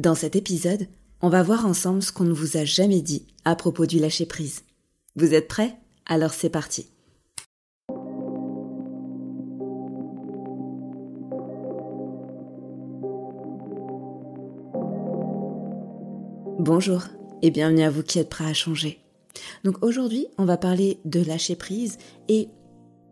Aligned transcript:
Dans 0.00 0.14
cet 0.14 0.36
épisode, 0.36 0.86
on 1.20 1.28
va 1.28 1.42
voir 1.42 1.66
ensemble 1.66 2.02
ce 2.02 2.12
qu'on 2.12 2.24
ne 2.24 2.32
vous 2.32 2.56
a 2.56 2.64
jamais 2.64 3.02
dit 3.02 3.26
à 3.44 3.54
propos 3.54 3.84
du 3.84 3.98
lâcher 3.98 4.24
prise. 4.24 4.62
Vous 5.16 5.34
êtes 5.34 5.48
prêts? 5.48 5.76
Alors 6.06 6.32
c'est 6.32 6.48
parti. 6.48 6.86
Bonjour 16.58 17.02
et 17.42 17.50
bienvenue 17.50 17.82
à 17.82 17.90
vous 17.90 18.02
qui 18.02 18.18
êtes 18.18 18.30
prêts 18.30 18.46
à 18.46 18.54
changer. 18.54 18.98
Donc 19.62 19.84
aujourd'hui, 19.84 20.26
on 20.38 20.46
va 20.46 20.56
parler 20.56 21.00
de 21.04 21.22
lâcher 21.22 21.54
prise 21.54 21.98
et 22.28 22.48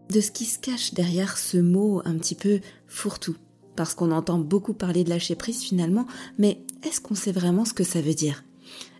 de 0.08 0.20
ce 0.22 0.30
qui 0.30 0.46
se 0.46 0.58
cache 0.58 0.94
derrière 0.94 1.36
ce 1.36 1.58
mot 1.58 2.00
un 2.06 2.16
petit 2.16 2.34
peu 2.34 2.60
fourre-tout. 2.86 3.36
Parce 3.76 3.94
qu'on 3.94 4.10
entend 4.10 4.38
beaucoup 4.38 4.74
parler 4.74 5.04
de 5.04 5.10
lâcher 5.10 5.36
prise 5.36 5.60
finalement, 5.60 6.06
mais 6.38 6.58
est-ce 6.84 7.00
qu'on 7.00 7.14
sait 7.14 7.32
vraiment 7.32 7.64
ce 7.64 7.74
que 7.74 7.84
ça 7.84 8.00
veut 8.00 8.14
dire? 8.14 8.44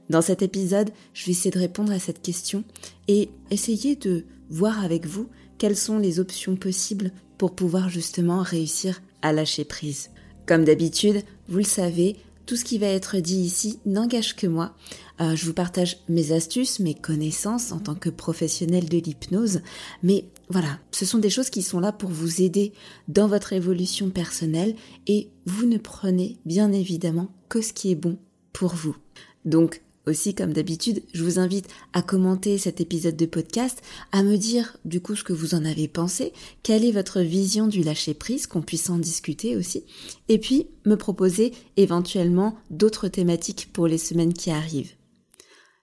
Dans 0.08 0.22
cet 0.22 0.42
épisode, 0.42 0.90
je 1.14 1.26
vais 1.26 1.32
essayer 1.32 1.50
de 1.50 1.58
répondre 1.58 1.92
à 1.92 1.98
cette 1.98 2.20
question 2.20 2.64
et 3.06 3.30
essayer 3.50 3.96
de 3.96 4.24
voir 4.48 4.84
avec 4.84 5.06
vous 5.06 5.28
quelles 5.58 5.76
sont 5.76 5.98
les 5.98 6.18
options 6.18 6.56
possibles 6.56 7.12
pour 7.38 7.54
pouvoir 7.54 7.88
justement 7.88 8.42
réussir 8.42 9.00
à 9.22 9.32
lâcher 9.32 9.64
prise. 9.64 10.10
Comme 10.46 10.64
d'habitude, 10.64 11.22
vous 11.48 11.58
le 11.58 11.64
savez, 11.64 12.16
tout 12.46 12.56
ce 12.56 12.64
qui 12.64 12.78
va 12.78 12.86
être 12.86 13.18
dit 13.18 13.38
ici 13.40 13.78
n'engage 13.86 14.36
que 14.36 14.46
moi. 14.46 14.74
Euh, 15.20 15.36
je 15.36 15.44
vous 15.46 15.52
partage 15.52 15.98
mes 16.08 16.32
astuces, 16.32 16.80
mes 16.80 16.94
connaissances 16.94 17.72
en 17.72 17.78
tant 17.78 17.94
que 17.94 18.10
professionnel 18.10 18.88
de 18.88 18.98
l'hypnose, 18.98 19.60
mais 20.02 20.24
voilà, 20.48 20.78
ce 20.90 21.04
sont 21.04 21.18
des 21.18 21.30
choses 21.30 21.50
qui 21.50 21.62
sont 21.62 21.80
là 21.80 21.92
pour 21.92 22.10
vous 22.10 22.42
aider 22.42 22.72
dans 23.08 23.28
votre 23.28 23.52
évolution 23.52 24.10
personnelle 24.10 24.74
et 25.06 25.30
vous 25.46 25.66
ne 25.66 25.78
prenez 25.78 26.38
bien 26.44 26.72
évidemment 26.72 27.28
que 27.48 27.60
ce 27.60 27.72
qui 27.72 27.90
est 27.90 27.96
bon 27.96 28.18
pour 28.52 28.74
vous. 28.74 28.96
Donc, 29.44 29.82
aussi, 30.10 30.34
comme 30.34 30.52
d'habitude, 30.52 31.02
je 31.14 31.24
vous 31.24 31.38
invite 31.38 31.68
à 31.92 32.02
commenter 32.02 32.58
cet 32.58 32.80
épisode 32.80 33.16
de 33.16 33.26
podcast, 33.26 33.80
à 34.12 34.22
me 34.22 34.36
dire 34.36 34.76
du 34.84 35.00
coup 35.00 35.14
ce 35.14 35.24
que 35.24 35.32
vous 35.32 35.54
en 35.54 35.64
avez 35.64 35.88
pensé, 35.88 36.32
quelle 36.62 36.84
est 36.84 36.92
votre 36.92 37.20
vision 37.20 37.66
du 37.66 37.82
lâcher 37.82 38.14
prise, 38.14 38.46
qu'on 38.46 38.62
puisse 38.62 38.90
en 38.90 38.98
discuter 38.98 39.56
aussi, 39.56 39.84
et 40.28 40.38
puis 40.38 40.66
me 40.84 40.96
proposer 40.96 41.52
éventuellement 41.76 42.56
d'autres 42.70 43.08
thématiques 43.08 43.70
pour 43.72 43.86
les 43.86 43.98
semaines 43.98 44.34
qui 44.34 44.50
arrivent. 44.50 44.92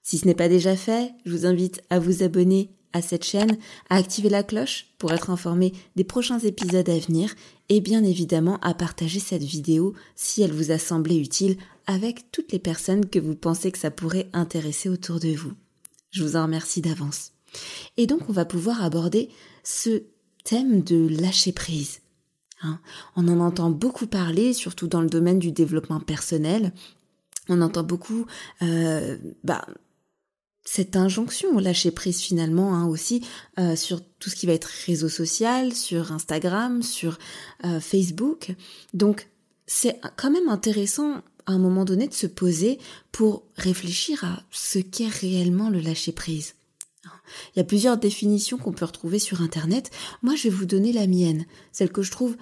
Si 0.03 0.17
ce 0.17 0.25
n'est 0.25 0.35
pas 0.35 0.49
déjà 0.49 0.75
fait, 0.75 1.11
je 1.25 1.31
vous 1.31 1.45
invite 1.45 1.81
à 1.89 1.99
vous 1.99 2.23
abonner 2.23 2.69
à 2.93 3.01
cette 3.01 3.25
chaîne, 3.25 3.57
à 3.89 3.97
activer 3.97 4.29
la 4.29 4.43
cloche 4.43 4.87
pour 4.97 5.11
être 5.11 5.29
informé 5.29 5.73
des 5.95 6.03
prochains 6.03 6.39
épisodes 6.39 6.89
à 6.89 6.99
venir 6.99 7.35
et 7.69 7.81
bien 7.81 8.03
évidemment 8.03 8.57
à 8.61 8.73
partager 8.73 9.19
cette 9.19 9.43
vidéo 9.43 9.93
si 10.15 10.41
elle 10.41 10.53
vous 10.53 10.71
a 10.71 10.77
semblé 10.77 11.17
utile 11.17 11.57
avec 11.85 12.31
toutes 12.31 12.51
les 12.51 12.59
personnes 12.59 13.07
que 13.07 13.19
vous 13.19 13.35
pensez 13.35 13.71
que 13.71 13.77
ça 13.77 13.91
pourrait 13.91 14.29
intéresser 14.33 14.89
autour 14.89 15.19
de 15.19 15.29
vous. 15.29 15.53
Je 16.11 16.23
vous 16.23 16.35
en 16.35 16.43
remercie 16.43 16.81
d'avance. 16.81 17.31
Et 17.97 18.07
donc 18.07 18.29
on 18.29 18.33
va 18.33 18.45
pouvoir 18.45 18.83
aborder 18.83 19.29
ce 19.63 20.03
thème 20.43 20.81
de 20.81 21.07
lâcher 21.07 21.51
prise. 21.51 22.01
Hein. 22.63 22.79
on 23.15 23.27
en 23.27 23.39
entend 23.39 23.69
beaucoup 23.69 24.07
parler, 24.07 24.51
surtout 24.51 24.87
dans 24.87 25.01
le 25.01 25.09
domaine 25.09 25.37
du 25.37 25.51
développement 25.51 25.99
personnel. 25.99 26.73
On 27.49 27.61
entend 27.61 27.83
beaucoup 27.83 28.25
euh, 28.63 29.17
bah, 29.43 29.63
cette 30.69 30.97
injonction 30.97 31.55
au 31.55 31.61
lâcher 31.61 31.91
prise 31.91 32.19
finalement 32.19 32.75
hein, 32.75 32.87
aussi 32.87 33.25
euh, 33.57 33.77
sur 33.77 34.01
tout 34.19 34.29
ce 34.29 34.35
qui 34.35 34.47
va 34.47 34.51
être 34.51 34.69
réseau 34.85 35.07
social, 35.07 35.73
sur 35.73 36.11
Instagram, 36.11 36.83
sur 36.83 37.17
euh, 37.63 37.79
Facebook. 37.79 38.53
Donc 38.93 39.29
c'est 39.65 39.97
quand 40.17 40.29
même 40.29 40.49
intéressant 40.49 41.21
à 41.45 41.53
un 41.53 41.57
moment 41.57 41.85
donné 41.85 42.09
de 42.09 42.13
se 42.13 42.27
poser 42.27 42.79
pour 43.13 43.43
réfléchir 43.55 44.25
à 44.25 44.43
ce 44.51 44.79
qu'est 44.79 45.07
réellement 45.07 45.69
le 45.69 45.79
lâcher 45.79 46.11
prise. 46.11 46.55
Il 47.55 47.59
y 47.59 47.61
a 47.61 47.65
plusieurs 47.65 47.97
définitions 47.97 48.57
qu'on 48.57 48.73
peut 48.73 48.83
retrouver 48.83 49.19
sur 49.19 49.41
Internet. 49.41 49.89
Moi, 50.21 50.35
je 50.35 50.43
vais 50.43 50.55
vous 50.55 50.65
donner 50.65 50.91
la 50.91 51.07
mienne, 51.07 51.45
celle 51.71 51.93
que 51.93 52.01
je 52.01 52.11
trouve 52.11 52.35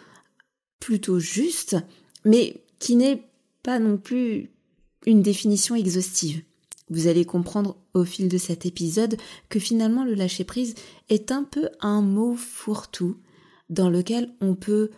plutôt 0.79 1.19
juste, 1.19 1.77
mais 2.23 2.63
qui 2.79 2.95
n'est 2.95 3.23
pas 3.61 3.77
non 3.77 3.97
plus 3.97 4.49
une 5.05 5.21
définition 5.21 5.75
exhaustive. 5.75 6.41
Vous 6.89 7.07
allez 7.07 7.25
comprendre 7.25 7.77
au 7.93 8.05
fil 8.05 8.29
de 8.29 8.37
cet 8.37 8.65
épisode 8.65 9.17
que 9.49 9.59
finalement 9.59 10.03
le 10.03 10.13
lâcher-prise 10.13 10.75
est 11.09 11.31
un 11.31 11.43
peu 11.43 11.69
un 11.81 12.01
mot 12.01 12.35
fourre-tout 12.35 13.17
dans 13.69 13.89
lequel 13.89 14.31
on 14.41 14.55
peut 14.55 14.91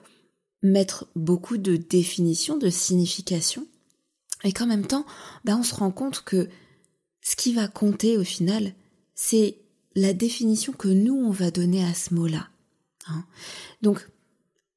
mettre 0.61 1.07
beaucoup 1.15 1.57
de 1.57 1.77
définitions, 1.77 2.57
de 2.57 2.69
significations, 2.69 3.67
et 4.43 4.51
qu'en 4.51 4.65
même 4.65 4.85
temps, 4.85 5.05
ben 5.45 5.57
on 5.57 5.63
se 5.63 5.75
rend 5.75 5.91
compte 5.91 6.23
que 6.23 6.49
ce 7.21 7.35
qui 7.35 7.53
va 7.53 7.67
compter 7.67 8.17
au 8.17 8.23
final, 8.23 8.73
c'est 9.15 9.57
la 9.95 10.13
définition 10.13 10.73
que 10.73 10.87
nous, 10.87 11.15
on 11.15 11.31
va 11.31 11.51
donner 11.51 11.83
à 11.83 11.93
ce 11.93 12.13
mot-là. 12.13 12.49
Hein. 13.07 13.25
Donc, 13.81 14.07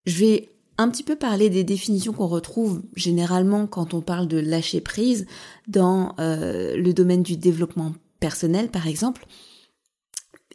je 0.07 0.19
vais 0.19 0.49
un 0.81 0.89
petit 0.89 1.03
peu 1.03 1.15
parler 1.15 1.51
des 1.51 1.63
définitions 1.63 2.15
qu'on 2.15 2.27
retrouve 2.27 2.83
généralement 2.97 3.67
quand 3.67 3.93
on 3.93 4.01
parle 4.01 4.27
de 4.29 4.39
lâcher 4.39 4.81
prise 4.81 5.27
dans 5.69 6.15
euh, 6.19 6.75
le 6.75 6.95
domaine 6.95 7.23
du 7.23 7.37
développement 7.37 7.93
personnel, 8.19 8.71
par 8.71 8.87
exemple. 8.87 9.27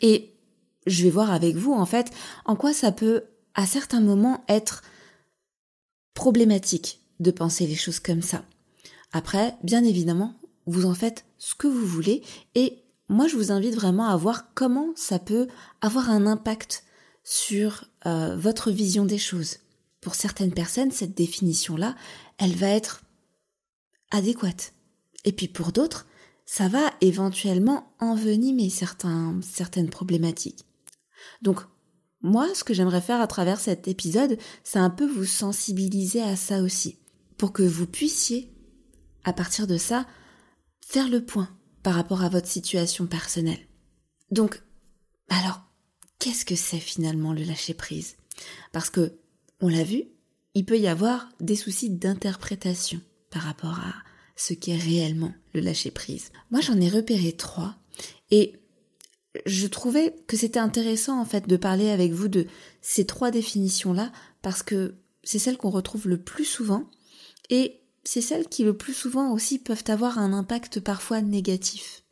Et 0.02 0.34
je 0.88 1.04
vais 1.04 1.12
voir 1.12 1.32
avec 1.32 1.56
vous, 1.56 1.74
en 1.74 1.86
fait, 1.86 2.10
en 2.46 2.56
quoi 2.56 2.74
ça 2.74 2.92
peut, 2.92 3.26
à 3.54 3.68
certains 3.68 4.02
moments, 4.02 4.44
être 4.48 4.82
problématique 6.16 7.02
de 7.20 7.30
penser 7.30 7.68
les 7.68 7.76
choses 7.76 8.00
comme 8.00 8.24
ça. 8.24 8.44
Après, 9.12 9.56
bien 9.62 9.84
évidemment, 9.84 10.34
vous 10.66 10.88
en 10.88 10.96
faites 10.96 11.26
ce 11.38 11.54
que 11.54 11.68
vous 11.68 11.86
voulez 11.86 12.24
et 12.56 12.82
moi, 13.10 13.28
je 13.28 13.36
vous 13.36 13.52
invite 13.52 13.76
vraiment 13.76 14.08
à 14.08 14.18
voir 14.18 14.56
comment 14.56 14.90
ça 14.96 15.20
peut 15.20 15.48
avoir 15.82 16.10
un 16.10 16.26
impact 16.26 16.84
sur 17.24 17.86
euh, 18.08 18.36
votre 18.36 18.72
vision 18.72 19.06
des 19.06 19.20
choses 19.20 19.58
pour 20.06 20.14
certaines 20.14 20.54
personnes, 20.54 20.92
cette 20.92 21.18
définition-là, 21.18 21.96
elle 22.38 22.56
va 22.56 22.68
être 22.68 23.02
adéquate. 24.12 24.76
Et 25.24 25.32
puis 25.32 25.48
pour 25.48 25.72
d'autres, 25.72 26.06
ça 26.46 26.68
va 26.68 26.94
éventuellement 27.02 27.92
envenimer 28.00 28.70
certains, 28.70 29.40
certaines 29.42 29.90
problématiques. 29.90 30.64
Donc, 31.42 31.62
moi, 32.22 32.54
ce 32.54 32.64
que 32.64 32.76
j'aimerais 32.76 33.02
faire 33.02 33.20
à 33.20 33.26
travers 33.26 33.60
cet 33.60 33.88
épisode, 33.88 34.38
c'est 34.64 34.78
un 34.78 34.92
peu 34.92 35.08
vous 35.08 35.26
sensibiliser 35.26 36.22
à 36.22 36.36
ça 36.36 36.62
aussi, 36.62 37.00
pour 37.40 37.52
que 37.52 37.64
vous 37.64 37.88
puissiez, 37.88 38.54
à 39.24 39.34
partir 39.34 39.66
de 39.66 39.78
ça, 39.78 40.06
faire 40.86 41.10
le 41.10 41.26
point 41.26 41.50
par 41.82 41.96
rapport 41.96 42.22
à 42.22 42.30
votre 42.30 42.48
situation 42.48 43.08
personnelle. 43.08 43.68
Donc, 44.30 44.62
alors, 45.30 45.62
qu'est-ce 46.20 46.46
que 46.46 46.56
c'est 46.56 46.78
finalement 46.78 47.34
le 47.34 47.42
lâcher 47.42 47.74
prise 47.74 48.18
Parce 48.72 48.92
que 48.92 49.18
on 49.62 49.68
l'a 49.68 49.84
vu, 49.84 50.04
il 50.54 50.66
peut 50.66 50.80
y 50.80 50.88
avoir 50.88 51.30
des 51.40 51.56
soucis 51.56 51.90
d'interprétation 51.90 53.02
par 53.30 53.44
rapport 53.44 53.80
à 53.80 53.94
ce 54.36 54.54
qu'est 54.54 54.78
réellement 54.78 55.34
le 55.54 55.62
lâcher 55.62 55.92
prise. 55.92 56.32
Moi, 56.52 56.62
j'en 56.62 56.80
ai 56.80 56.90
repéré 56.90 57.34
trois 57.34 57.76
et 58.32 58.54
je 59.46 59.68
trouvais 59.68 60.16
que 60.28 60.38
c'était 60.38 60.60
intéressant 60.60 61.20
en 61.20 61.26
fait 61.26 61.48
de 61.48 61.58
parler 61.58 61.90
avec 61.90 62.14
vous 62.14 62.28
de 62.28 62.48
ces 62.82 63.06
trois 63.06 63.32
définitions-là 63.32 64.12
parce 64.42 64.64
que 64.64 64.96
c'est 65.24 65.40
celles 65.40 65.58
qu'on 65.58 65.70
retrouve 65.70 66.08
le 66.08 66.22
plus 66.22 66.46
souvent 66.46 66.90
Et 67.50 67.82
c'est 68.04 68.22
celles 68.22 68.48
qui 68.48 68.64
le 68.64 68.78
plus 68.78 68.94
souvent 68.94 69.32
aussi 69.32 69.60
peuvent 69.60 69.84
avoir 69.88 70.20
un 70.20 70.34
impact 70.34 70.80
parfois 70.80 71.22
négatif. 71.22 72.04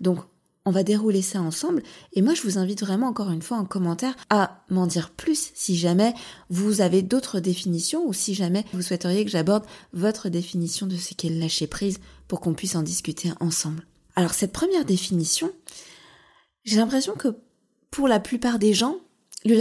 Donc, 0.00 0.20
on 0.66 0.70
va 0.70 0.82
dérouler 0.82 1.22
ça 1.22 1.40
ensemble 1.40 1.82
et 2.12 2.22
moi 2.22 2.34
je 2.34 2.42
vous 2.42 2.58
invite 2.58 2.80
vraiment 2.80 3.08
encore 3.08 3.30
une 3.30 3.42
fois 3.42 3.58
en 3.58 3.64
commentaire 3.64 4.16
à 4.30 4.64
m'en 4.70 4.86
dire 4.86 5.10
plus 5.10 5.50
si 5.54 5.76
jamais 5.76 6.14
vous 6.48 6.80
avez 6.80 7.02
d'autres 7.02 7.40
définitions 7.40 8.06
ou 8.06 8.12
si 8.12 8.34
jamais 8.34 8.64
vous 8.72 8.82
souhaiteriez 8.82 9.24
que 9.24 9.30
j'aborde 9.30 9.66
votre 9.92 10.28
définition 10.28 10.86
de 10.86 10.96
ce 10.96 11.14
qu'est 11.14 11.28
le 11.28 11.38
lâcher 11.38 11.66
prise 11.66 12.00
pour 12.28 12.40
qu'on 12.40 12.54
puisse 12.54 12.76
en 12.76 12.82
discuter 12.82 13.30
ensemble. 13.40 13.86
Alors 14.16 14.32
cette 14.32 14.52
première 14.52 14.84
définition, 14.84 15.50
j'ai 16.64 16.76
l'impression 16.76 17.14
que 17.14 17.36
pour 17.90 18.08
la 18.08 18.20
plupart 18.20 18.58
des 18.58 18.72
gens, 18.72 18.96
le, 19.44 19.54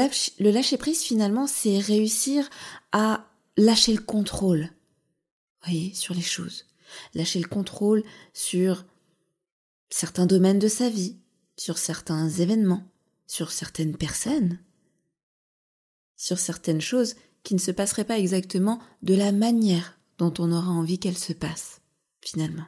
lâcher 0.51 0.77
prise 0.77 1.01
finalement 1.01 1.47
c'est 1.47 1.79
réussir 1.79 2.49
à 2.93 3.25
lâcher 3.57 3.93
le 3.93 4.01
contrôle. 4.01 4.69
voyez, 5.63 5.93
sur 5.93 6.13
les 6.13 6.21
choses. 6.21 6.65
Lâcher 7.13 7.39
le 7.39 7.47
contrôle 7.47 8.03
sur 8.33 8.85
certains 9.93 10.25
domaines 10.25 10.57
de 10.57 10.67
sa 10.67 10.89
vie, 10.89 11.17
sur 11.55 11.77
certains 11.77 12.27
événements, 12.27 12.83
sur 13.27 13.51
certaines 13.51 13.95
personnes, 13.95 14.57
sur 16.17 16.39
certaines 16.39 16.81
choses 16.81 17.15
qui 17.43 17.53
ne 17.53 17.59
se 17.59 17.69
passeraient 17.69 18.03
pas 18.03 18.17
exactement 18.17 18.79
de 19.03 19.13
la 19.13 19.31
manière 19.31 19.99
dont 20.17 20.33
on 20.39 20.51
aura 20.51 20.71
envie 20.71 20.97
qu'elles 20.97 21.17
se 21.17 21.31
passent, 21.31 21.81
finalement. 22.21 22.65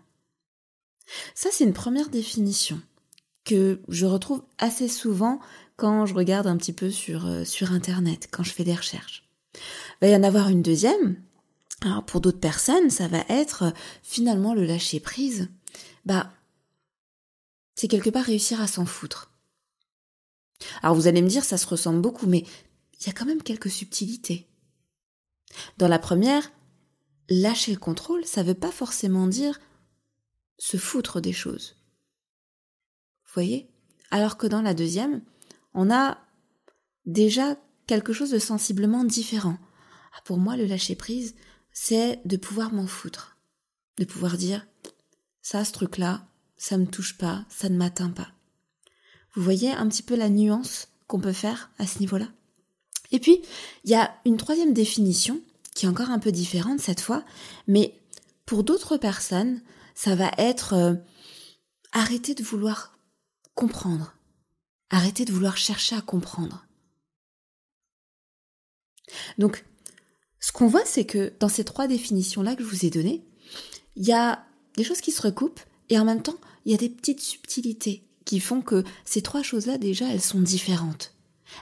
Ça, 1.33 1.50
c'est 1.51 1.63
une 1.63 1.74
première 1.74 2.10
définition 2.10 2.80
que 3.44 3.81
je 3.88 4.06
retrouve 4.06 4.44
assez 4.60 4.88
souvent 4.88 5.39
quand 5.78 6.06
je 6.06 6.13
regarde 6.13 6.45
un 6.45 6.57
petit 6.57 6.74
peu 6.74 6.92
sur, 6.92 7.25
euh, 7.25 7.44
sur 7.44 7.71
Internet, 7.71 8.28
quand 8.30 8.44
je 8.44 8.51
fais 8.51 8.63
des 8.63 8.75
recherches. 8.75 9.28
Il 9.56 9.62
va 10.01 10.07
y 10.10 10.16
en 10.16 10.24
avoir 10.24 10.50
une 10.50 10.62
deuxième. 10.62 11.16
Alors 11.81 12.04
pour 12.04 12.21
d'autres 12.21 12.39
personnes, 12.39 12.92
ça 12.92 13.07
va 13.07 13.25
être 13.30 13.63
euh, 13.63 13.71
finalement 14.04 14.54
le 14.54 14.66
lâcher 14.66 15.00
prise. 15.00 15.50
Bah, 16.06 16.31
c'est 17.75 17.88
quelque 17.88 18.10
part 18.10 18.25
réussir 18.25 18.62
à 18.62 18.68
s'en 18.68 18.86
foutre. 18.86 19.31
Alors 20.81 20.95
vous 20.95 21.07
allez 21.07 21.22
me 21.22 21.30
dire, 21.30 21.44
ça 21.44 21.57
se 21.57 21.68
ressemble 21.68 22.01
beaucoup, 22.01 22.27
mais 22.27 22.45
il 23.00 23.07
y 23.07 23.10
a 23.10 23.13
quand 23.13 23.25
même 23.25 23.44
quelques 23.44 23.69
subtilités. 23.69 24.48
Dans 25.77 25.88
la 25.88 26.00
première, 26.00 26.51
lâcher 27.30 27.74
le 27.74 27.80
contrôle, 27.80 28.25
ça 28.25 28.44
ne 28.44 28.48
veut 28.48 28.56
pas 28.56 28.72
forcément 28.72 29.27
dire 29.27 29.60
se 30.57 30.77
foutre 30.77 31.22
des 31.22 31.33
choses. 31.33 31.75
Vous 33.25 33.33
voyez? 33.33 33.69
Alors 34.12 34.38
que 34.38 34.48
dans 34.48 34.62
la 34.62 34.74
deuxième, 34.74 35.21
on 35.74 35.92
a 35.92 36.18
déjà 37.06 37.57
quelque 37.88 38.13
chose 38.13 38.31
de 38.31 38.39
sensiblement 38.39 39.04
différent. 39.04 39.57
Ah, 40.13 40.21
pour 40.24 40.38
moi, 40.38 40.56
le 40.56 40.66
lâcher 40.66 40.95
prise, 40.95 41.36
c'est 41.71 42.21
de 42.25 42.38
pouvoir 42.38 42.71
m'en 42.71 42.88
foutre. 42.88 43.38
De 43.98 44.06
pouvoir 44.06 44.38
dire, 44.38 44.66
ça, 45.42 45.66
ce 45.66 45.74
truc-là, 45.74 46.25
ça 46.57 46.78
me 46.78 46.86
touche 46.86 47.18
pas, 47.18 47.46
ça 47.50 47.69
ne 47.69 47.78
m'atteint 47.78 48.10
pas. 48.10 48.30
Vous 49.34 49.44
voyez 49.44 49.72
un 49.72 49.88
petit 49.88 50.04
peu 50.04 50.16
la 50.16 50.30
nuance 50.30 50.88
qu'on 51.07 51.19
peut 51.19 51.34
faire 51.34 51.69
à 51.78 51.88
ce 51.88 52.00
niveau-là? 52.00 52.28
Et 53.12 53.19
puis, 53.19 53.42
il 53.84 53.92
y 53.92 53.96
a 53.96 54.16
une 54.25 54.38
troisième 54.38 54.74
définition 54.74 55.42
qui 55.74 55.86
est 55.86 55.90
encore 55.90 56.10
un 56.10 56.19
peu 56.19 56.31
différente 56.31 56.80
cette 56.80 57.02
fois, 57.02 57.24
mais 57.68 58.00
pour 58.46 58.63
d'autres 58.63 58.98
personnes, 58.98 59.62
ça 59.94 60.16
va 60.16 60.31
être 60.38 60.74
euh, 60.74 60.96
arrêter 61.92 62.34
de 62.34 62.44
vouloir 62.44 62.98
comprendre, 63.56 64.16
arrêter 64.90 65.25
de 65.25 65.31
vouloir 65.31 65.57
chercher 65.57 65.96
à 65.96 66.02
comprendre. 66.02 66.66
Donc, 69.38 69.66
ce 70.40 70.52
qu'on 70.52 70.68
voit, 70.68 70.86
c'est 70.86 71.06
que 71.06 71.34
dans 71.40 71.50
ces 71.50 71.63
trois 71.63 71.88
définitions-là 71.88 72.56
que 72.56 72.63
je 72.63 72.69
vous 72.69 72.86
ai 72.86 72.90
données, 72.90 73.25
il 73.96 74.06
y 74.06 74.13
a 74.13 74.46
des 74.75 74.84
choses 74.84 75.02
qui 75.02 75.12
se 75.12 75.22
recoupent 75.22 75.62
et 75.90 76.00
en 76.00 76.06
même 76.06 76.22
temps, 76.22 76.40
il 76.66 76.72
y 76.72 76.76
a 76.76 76.80
des 76.80 76.90
petites 76.90 77.22
subtilités 77.22 78.04
qui 78.26 78.40
font 78.40 78.62
que 78.62 78.84
ces 79.06 79.22
trois 79.22 79.44
choses-là, 79.44 79.78
déjà, 79.78 80.08
elles 80.08 80.22
sont 80.22 80.42
différentes. 80.42 81.14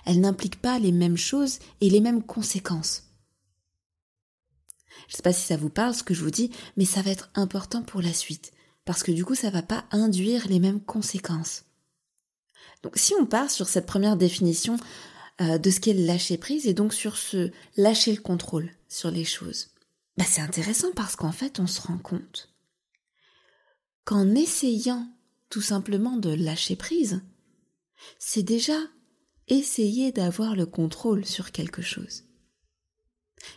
Elles 0.06 0.22
n'impliquent 0.22 0.62
pas 0.62 0.80
les 0.80 0.92
mêmes 0.92 1.18
choses 1.18 1.60
et 1.81 1.90
les 1.90 2.00
mêmes 2.00 2.24
conséquences. 2.24 3.04
Je 5.08 5.14
ne 5.14 5.18
sais 5.18 5.24
pas 5.24 5.34
si 5.34 5.46
ça 5.46 5.58
vous 5.58 5.70
parle 5.70 5.94
ce 5.94 6.04
que 6.04 6.14
je 6.14 6.24
vous 6.24 6.31
dis, 6.31 6.52
mais 6.78 6.86
ça 6.86 7.02
va 7.02 7.12
être 7.12 7.30
important 7.36 7.81
pour 7.81 8.02
la 8.02 8.14
suite, 8.14 8.54
parce 8.86 9.04
que 9.04 9.12
du 9.12 9.25
coup, 9.25 9.36
ça 9.36 9.50
va 9.50 9.62
pas 9.62 9.84
induire 9.92 10.48
les 10.48 10.60
mêmes 10.60 10.80
conséquences. 10.80 11.66
Donc, 12.81 12.98
si 12.98 13.14
on 13.19 13.26
part 13.26 13.52
sur 13.52 13.68
cette 13.68 13.86
première 13.86 14.18
définition 14.18 14.78
euh, 15.42 15.58
de 15.58 15.69
ce 15.69 15.80
qu'est 15.80 15.94
le 15.94 16.06
lâcher 16.06 16.38
prise 16.38 16.68
et 16.68 16.74
donc 16.74 16.94
sur 16.94 17.18
ce 17.18 17.52
lâcher 17.76 18.14
le 18.14 18.22
contrôle 18.22 18.72
sur 18.88 19.12
les 19.12 19.26
choses, 19.26 19.69
bah 20.18 20.26
c'est 20.28 20.42
intéressant 20.42 20.92
parce 20.96 21.16
qu'en 21.16 21.31
fait, 21.31 21.60
on 21.60 21.68
se 21.68 21.81
rend 21.81 21.98
compte 21.98 22.53
qu'en 24.06 24.36
essayant 24.36 25.08
tout 25.50 25.62
simplement 25.62 26.18
de 26.18 26.34
lâcher 26.34 26.76
prise, 26.76 27.22
c'est 28.20 28.44
déjà 28.44 28.78
essayer 29.48 30.12
d'avoir 30.12 30.56
le 30.56 30.66
contrôle 30.66 31.26
sur 31.26 31.52
quelque 31.52 31.82
chose. 31.82 32.24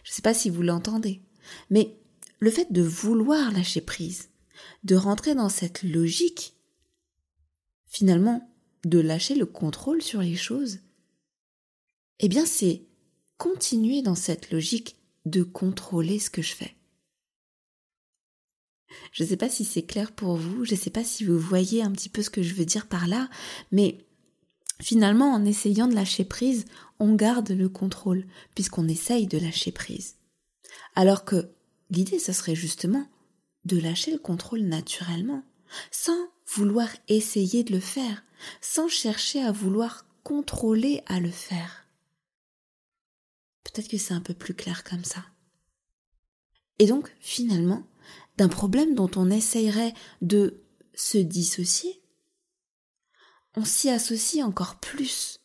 Je 0.05 0.11
ne 0.11 0.15
sais 0.15 0.23
pas 0.23 0.35
si 0.35 0.51
vous 0.51 0.63
l'entendez, 0.63 1.23
mais 1.71 1.97
le 2.39 2.51
fait 2.51 2.73
de 2.73 2.83
vouloir 2.83 3.53
lâcher 3.53 3.81
prise, 3.81 4.31
de 4.85 4.97
rentrer 4.97 5.35
dans 5.35 5.49
cette 5.49 5.83
logique, 5.83 6.55
finalement, 7.87 8.53
de 8.85 8.99
lâcher 8.99 9.35
le 9.35 9.47
contrôle 9.47 10.03
sur 10.03 10.21
les 10.21 10.37
choses, 10.37 10.81
eh 12.21 12.29
bien 12.29 12.47
c'est 12.47 12.83
continuer 13.37 14.03
dans 14.03 14.15
cette 14.15 14.51
logique 14.51 14.97
de 15.25 15.43
contrôler 15.43 16.19
ce 16.19 16.31
que 16.31 16.43
je 16.43 16.55
fais. 16.55 16.76
Je 19.13 19.23
ne 19.23 19.29
sais 19.29 19.37
pas 19.37 19.49
si 19.49 19.65
c'est 19.65 19.83
clair 19.83 20.13
pour 20.13 20.37
vous, 20.37 20.65
je 20.65 20.75
ne 20.75 20.79
sais 20.79 20.91
pas 20.91 21.05
si 21.05 21.25
vous 21.25 21.39
voyez 21.39 21.83
un 21.83 21.91
petit 21.93 22.09
peu 22.09 22.23
ce 22.23 22.31
que 22.31 22.43
je 22.43 22.55
veux 22.55 22.65
dire 22.65 22.87
par 22.87 23.07
là, 23.07 23.29
mais 23.73 24.05
finalement, 24.81 25.33
en 25.33 25.45
essayant 25.45 25.89
de 25.89 25.95
lâcher 25.95 26.25
prise, 26.25 26.65
on 26.99 27.15
garde 27.15 27.51
le 27.51 27.69
contrôle, 27.69 28.27
puisqu'on 28.55 28.89
essaye 28.89 29.27
de 29.27 29.39
lâcher 29.39 29.73
prise. 29.73 30.17
Alors 30.95 31.25
que 31.25 31.51
l'idée, 31.91 32.19
ce 32.19 32.33
serait 32.33 32.55
justement 32.55 33.07
de 33.65 33.79
lâcher 33.79 34.13
le 34.13 34.19
contrôle 34.19 34.61
naturellement, 34.61 35.43
sans 35.91 36.29
vouloir 36.47 36.89
essayer 37.09 37.65
de 37.65 37.73
le 37.73 37.81
faire, 37.81 38.23
sans 38.61 38.89
chercher 38.89 39.43
à 39.43 39.53
vouloir 39.53 40.07
contrôler 40.23 41.03
à 41.07 41.21
le 41.21 41.31
faire. 41.31 41.87
Peut-être 43.65 43.89
que 43.89 43.99
c'est 43.99 44.15
un 44.15 44.21
peu 44.21 44.35
plus 44.35 44.55
clair 44.55 44.85
comme 44.85 45.05
ça. 45.05 45.25
Et 46.79 46.87
donc, 46.87 47.15
finalement, 47.21 47.85
d'un 48.37 48.49
problème 48.49 48.95
dont 48.95 49.11
on 49.17 49.31
essayerait 49.31 49.95
de 50.21 50.63
se 50.95 51.19
dissocier, 51.19 52.03
on 53.55 53.65
s'y 53.65 53.89
associe 53.89 54.45
encore 54.45 54.77
plus, 54.77 55.41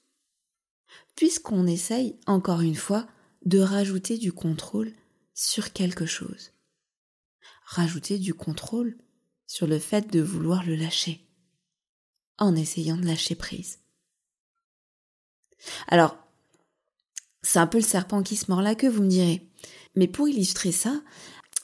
puisqu'on 1.15 1.67
essaye, 1.67 2.19
encore 2.27 2.61
une 2.61 2.75
fois, 2.75 3.07
de 3.45 3.59
rajouter 3.59 4.17
du 4.17 4.33
contrôle 4.33 4.93
sur 5.33 5.71
quelque 5.73 6.05
chose. 6.05 6.51
Rajouter 7.65 8.19
du 8.19 8.33
contrôle 8.33 8.97
sur 9.47 9.65
le 9.67 9.79
fait 9.79 10.11
de 10.11 10.21
vouloir 10.21 10.65
le 10.65 10.75
lâcher, 10.75 11.25
en 12.37 12.55
essayant 12.55 12.97
de 12.97 13.05
lâcher 13.05 13.35
prise. 13.35 13.79
Alors, 15.87 16.17
c'est 17.43 17.59
un 17.59 17.67
peu 17.67 17.77
le 17.77 17.83
serpent 17.83 18.23
qui 18.23 18.35
se 18.35 18.51
mord 18.51 18.61
la 18.61 18.75
queue, 18.75 18.89
vous 18.89 19.03
me 19.03 19.09
direz. 19.09 19.47
Mais 19.95 20.07
pour 20.07 20.27
illustrer 20.27 20.71
ça, 20.71 21.01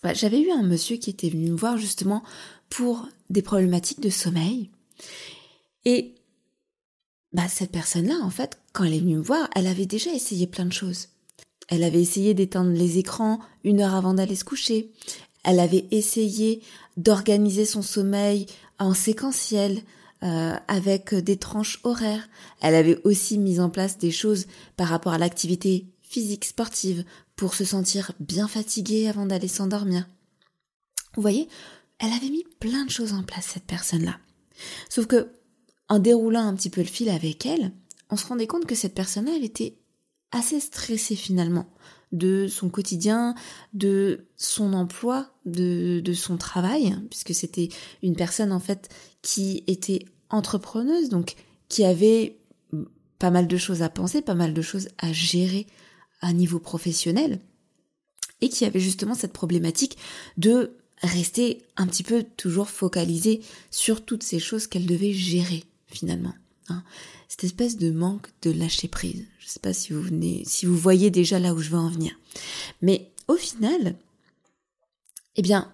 bah, 0.08 0.14
j'avais 0.14 0.40
eu 0.40 0.52
un 0.52 0.64
monsieur 0.64 0.96
qui 0.96 1.10
était 1.10 1.28
venu 1.28 1.52
me 1.52 1.58
voir 1.58 1.78
justement 1.78 2.24
pour 2.70 3.10
des 3.30 3.42
problématiques 3.42 4.00
de 4.00 4.10
sommeil. 4.10 4.70
Et 5.84 6.16
bah, 7.34 7.50
cette 7.50 7.74
personne-là, 7.74 8.16
en 8.24 8.30
fait, 8.30 8.58
quand 8.72 8.86
elle 8.86 8.94
est 8.94 9.02
venue 9.02 9.18
me 9.18 9.22
voir, 9.22 9.50
elle 9.54 9.68
avait 9.68 9.86
déjà 9.86 10.14
essayé 10.14 10.48
plein 10.48 10.64
de 10.64 10.72
choses. 10.72 11.10
Elle 11.68 11.84
avait 11.84 12.02
essayé 12.02 12.34
d'éteindre 12.34 12.72
les 12.72 13.00
écrans 13.00 13.42
une 13.66 13.82
heure 13.82 13.96
avant 13.96 14.14
d'aller 14.14 14.38
se 14.38 14.46
coucher. 14.46 14.94
Elle 15.44 15.60
avait 15.60 15.88
essayé 15.92 16.62
d'organiser 16.96 17.66
son 17.66 17.82
sommeil 17.82 18.46
en 18.80 18.94
séquentiel, 18.94 19.82
euh, 20.24 20.56
avec 20.70 21.14
des 21.16 21.36
tranches 21.36 21.82
horaires. 21.84 22.30
Elle 22.62 22.76
avait 22.76 23.02
aussi 23.04 23.38
mis 23.38 23.60
en 23.60 23.70
place 23.70 23.98
des 23.98 24.12
choses 24.12 24.48
par 24.78 24.88
rapport 24.88 25.12
à 25.12 25.18
l'activité 25.18 25.86
physique 26.10 26.46
sportive 26.46 27.04
pour 27.36 27.54
se 27.54 27.66
sentir 27.66 28.12
bien 28.20 28.48
fatiguée 28.48 29.08
avant 29.08 29.26
d'aller 29.26 29.48
s'endormir. 29.48 30.08
Vous 31.16 31.22
voyez, 31.22 31.48
elle 32.00 32.14
avait 32.14 32.30
mis 32.30 32.46
plein 32.60 32.86
de 32.86 32.92
choses 32.92 33.14
en 33.14 33.24
place, 33.24 33.46
cette 33.54 33.66
personne-là. 33.66 34.20
Sauf 34.90 35.08
que, 35.08 35.30
en 35.90 36.00
déroulant 36.00 36.48
un 36.48 36.56
petit 36.56 36.70
peu 36.70 36.82
le 36.82 36.88
fil 36.88 37.10
avec 37.10 37.46
elle, 37.46 37.72
on 38.10 38.18
se 38.18 38.26
rendait 38.26 38.48
compte 38.48 38.66
que 38.66 38.76
cette 38.76 38.94
personne-là, 38.94 39.34
elle 39.36 39.44
était 39.44 39.78
assez 40.32 40.60
stressée 40.60 41.16
finalement 41.16 41.68
de 42.12 42.48
son 42.48 42.70
quotidien, 42.70 43.36
de 43.74 44.28
son 44.38 44.74
emploi, 44.74 45.30
de, 45.46 46.00
de 46.00 46.14
son 46.14 46.38
travail, 46.38 46.96
puisque 47.10 47.34
c'était 47.34 47.70
une 48.02 48.16
personne 48.16 48.52
en 48.52 48.60
fait 48.60 48.90
qui 49.22 49.64
était 49.68 50.06
entrepreneuse, 50.30 51.10
donc 51.10 51.36
qui 51.68 51.84
avait 51.84 52.40
pas 53.20 53.32
mal 53.32 53.48
de 53.48 53.58
choses 53.58 53.82
à 53.82 53.90
penser, 53.90 54.22
pas 54.22 54.36
mal 54.36 54.54
de 54.54 54.62
choses 54.62 54.90
à 54.98 55.12
gérer 55.12 55.68
à 56.22 56.34
niveau 56.34 56.60
professionnel. 56.60 57.40
et 58.40 58.50
qui 58.50 58.66
avait 58.66 58.80
justement 58.80 59.16
cette 59.16 59.34
problématique 59.34 59.98
de 60.38 60.78
rester 61.02 61.64
un 61.76 61.88
petit 61.88 62.04
peu 62.04 62.24
toujours 62.24 62.70
focalisée 62.70 63.42
sur 63.72 64.06
toutes 64.06 64.22
ces 64.22 64.40
choses 64.40 64.68
qu'elle 64.68 64.86
devait 64.86 65.14
gérer 65.14 65.64
finalement. 65.88 66.36
Hein. 66.70 66.84
Cette 67.28 67.44
espèce 67.44 67.78
de 67.78 67.92
manque 67.92 68.28
de 68.42 68.52
lâcher 68.52 68.88
prise. 68.88 69.26
Je 69.40 69.46
ne 69.46 69.50
sais 69.50 69.60
pas 69.60 69.74
si 69.74 69.94
vous 69.94 70.02
venez, 70.02 70.44
si 70.46 70.66
vous 70.66 70.78
voyez 70.78 71.10
déjà 71.10 71.40
là 71.40 71.54
où 71.54 71.60
je 71.60 71.70
veux 71.70 71.78
en 71.78 71.90
venir. 71.90 72.14
Mais 72.82 73.12
au 73.28 73.36
final, 73.36 73.96
eh 75.36 75.42
bien, 75.42 75.72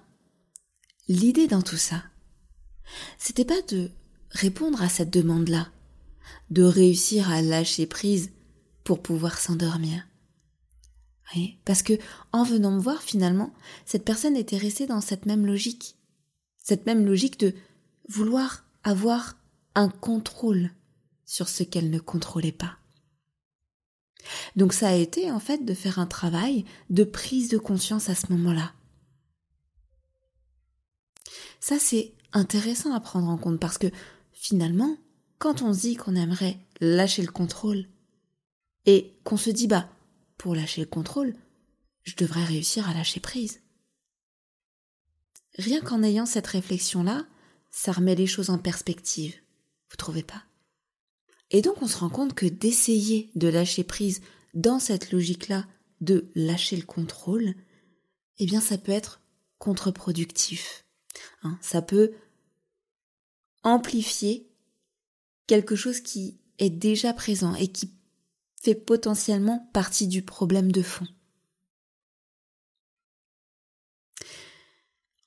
l'idée 1.08 1.48
dans 1.48 1.62
tout 1.62 1.78
ça, 1.78 2.04
c'était 3.18 3.46
pas 3.46 3.62
de 3.70 3.90
répondre 4.30 4.82
à 4.82 4.90
cette 4.90 5.12
demande-là, 5.12 5.70
de 6.50 6.64
réussir 6.64 7.30
à 7.30 7.42
lâcher 7.42 7.86
prise 7.86 8.32
pour 8.84 9.02
pouvoir 9.02 9.40
s'endormir. 9.40 10.06
Parce 11.66 11.84
que 11.84 11.94
en 12.32 12.44
venant 12.44 12.72
me 12.72 12.80
voir 12.80 13.02
finalement, 13.02 13.54
cette 13.86 14.06
personne 14.06 14.38
était 14.38 14.58
restée 14.58 14.88
dans 14.88 15.02
cette 15.02 15.26
même 15.26 15.46
logique, 15.46 15.96
cette 16.58 16.86
même 16.86 17.06
logique 17.06 17.40
de 17.40 17.54
vouloir 18.08 18.66
avoir 18.84 19.36
un 19.76 19.90
contrôle 19.90 20.72
sur 21.26 21.48
ce 21.48 21.64
qu'elle 21.64 21.90
ne 21.90 22.00
contrôlait 22.00 22.52
pas. 22.52 22.78
Donc 24.56 24.74
ça 24.74 24.90
a 24.90 24.94
été 24.94 25.32
en 25.32 25.40
fait 25.40 25.66
de 25.66 25.74
faire 25.74 26.00
un 26.00 26.06
travail 26.06 26.66
de 26.90 27.04
prise 27.04 27.50
de 27.50 27.58
conscience 27.58 28.10
à 28.10 28.16
ce 28.16 28.32
moment-là. 28.32 28.74
Ça 31.60 31.80
c'est 31.80 32.14
intéressant 32.34 32.94
à 32.94 33.00
prendre 33.00 33.30
en 33.30 33.38
compte 33.38 33.60
parce 33.60 33.78
que 33.78 33.88
finalement, 34.32 34.98
quand 35.40 35.62
on 35.62 35.74
se 35.74 35.82
dit 35.82 35.96
qu'on 35.96 36.16
aimerait 36.16 36.58
lâcher 36.80 37.22
le 37.22 37.32
contrôle 37.32 37.86
et 38.86 39.14
qu'on 39.24 39.38
se 39.38 39.50
dit 39.50 39.68
bah 39.68 39.90
lâcher 40.52 40.82
le 40.82 40.88
contrôle, 40.88 41.36
je 42.04 42.16
devrais 42.16 42.44
réussir 42.44 42.90
à 42.90 42.94
lâcher 42.94 43.22
prise. 43.22 43.62
Rien 45.58 45.82
qu'en 45.82 46.04
ayant 46.04 46.26
cette 46.26 46.48
réflexion-là, 46.48 47.26
ça 47.72 47.92
remet 47.94 48.16
les 48.16 48.28
choses 48.28 48.50
en 48.50 48.58
perspective. 48.58 49.36
Vous 49.90 49.98
trouvez 49.98 50.24
pas? 50.24 50.44
Et 51.52 51.62
donc 51.62 51.82
on 51.82 51.88
se 51.88 51.98
rend 51.98 52.10
compte 52.10 52.34
que 52.34 52.46
d'essayer 52.46 53.32
de 53.36 53.48
lâcher 53.48 53.84
prise 53.84 54.22
dans 54.54 54.80
cette 54.80 55.12
logique-là 55.12 55.66
de 56.02 56.30
lâcher 56.36 56.76
le 56.76 56.84
contrôle, 56.84 57.56
eh 58.38 58.46
bien 58.46 58.60
ça 58.60 58.78
peut 58.78 58.92
être 58.92 59.22
contre-productif. 59.58 60.86
Hein. 61.44 61.58
ça 61.62 61.82
peut 61.82 62.12
amplifier 63.62 64.50
quelque 65.48 65.76
chose 65.76 66.00
qui 66.02 66.40
est 66.58 66.72
déjà 66.72 67.14
présent 67.14 67.54
et 67.56 67.68
qui 67.68 67.94
fait 68.64 68.76
potentiellement 68.76 69.70
partie 69.74 70.08
du 70.08 70.22
problème 70.22 70.72
de 70.72 70.82
fond. 70.82 71.08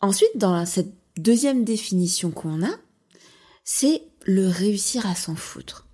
Ensuite, 0.01 0.37
dans 0.37 0.65
cette 0.65 0.95
deuxième 1.19 1.65
définition 1.65 2.31
qu'on 2.31 2.65
a, 2.65 2.75
c'est 3.63 4.03
le 4.25 4.49
réussir 4.49 5.07
à 5.07 5.15
s'en 5.15 5.37
foutre. 5.37 5.87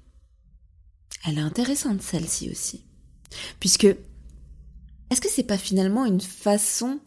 Elle 1.25 1.39
est 1.39 1.43
intéressante 1.43 2.03
celle-ci 2.03 2.49
aussi. 2.51 2.85
Puisque, 3.59 3.85
est-ce 5.11 5.21
que 5.21 5.29
c'est 5.29 5.43
pas 5.43 5.59
finalement 5.59 6.05
une 6.05 6.21
façon 6.21 7.01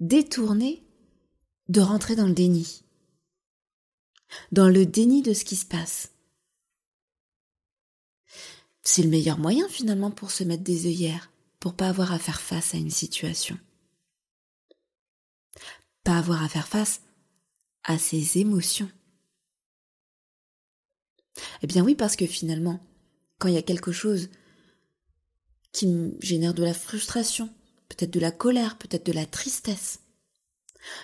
détournée 0.00 0.84
de 1.68 1.80
rentrer 1.80 2.14
dans 2.14 2.26
le 2.26 2.34
déni? 2.34 2.84
Dans 4.52 4.68
le 4.68 4.86
déni 4.86 5.22
de 5.22 5.32
ce 5.32 5.44
qui 5.44 5.56
se 5.56 5.66
passe 5.66 6.10
c'est 8.88 9.02
le 9.02 9.08
meilleur 9.08 9.38
moyen 9.38 9.68
finalement 9.68 10.12
pour 10.12 10.30
se 10.30 10.44
mettre 10.44 10.62
des 10.62 10.86
œillères, 10.86 11.32
pour 11.58 11.74
pas 11.74 11.88
avoir 11.88 12.12
à 12.12 12.20
faire 12.20 12.40
face 12.40 12.72
à 12.72 12.78
une 12.78 12.90
situation. 12.90 13.58
Pas 16.04 16.18
avoir 16.18 16.44
à 16.44 16.48
faire 16.48 16.68
face 16.68 17.02
à 17.82 17.98
ses 17.98 18.38
émotions. 18.38 18.88
Eh 21.62 21.66
bien 21.66 21.82
oui, 21.82 21.96
parce 21.96 22.14
que 22.14 22.26
finalement, 22.26 22.78
quand 23.38 23.48
il 23.48 23.54
y 23.54 23.58
a 23.58 23.62
quelque 23.62 23.90
chose 23.90 24.30
qui 25.72 25.88
me 25.88 26.14
génère 26.20 26.54
de 26.54 26.62
la 26.62 26.72
frustration, 26.72 27.52
peut-être 27.88 28.12
de 28.12 28.20
la 28.20 28.30
colère, 28.30 28.78
peut-être 28.78 29.06
de 29.06 29.12
la 29.12 29.26
tristesse, 29.26 29.98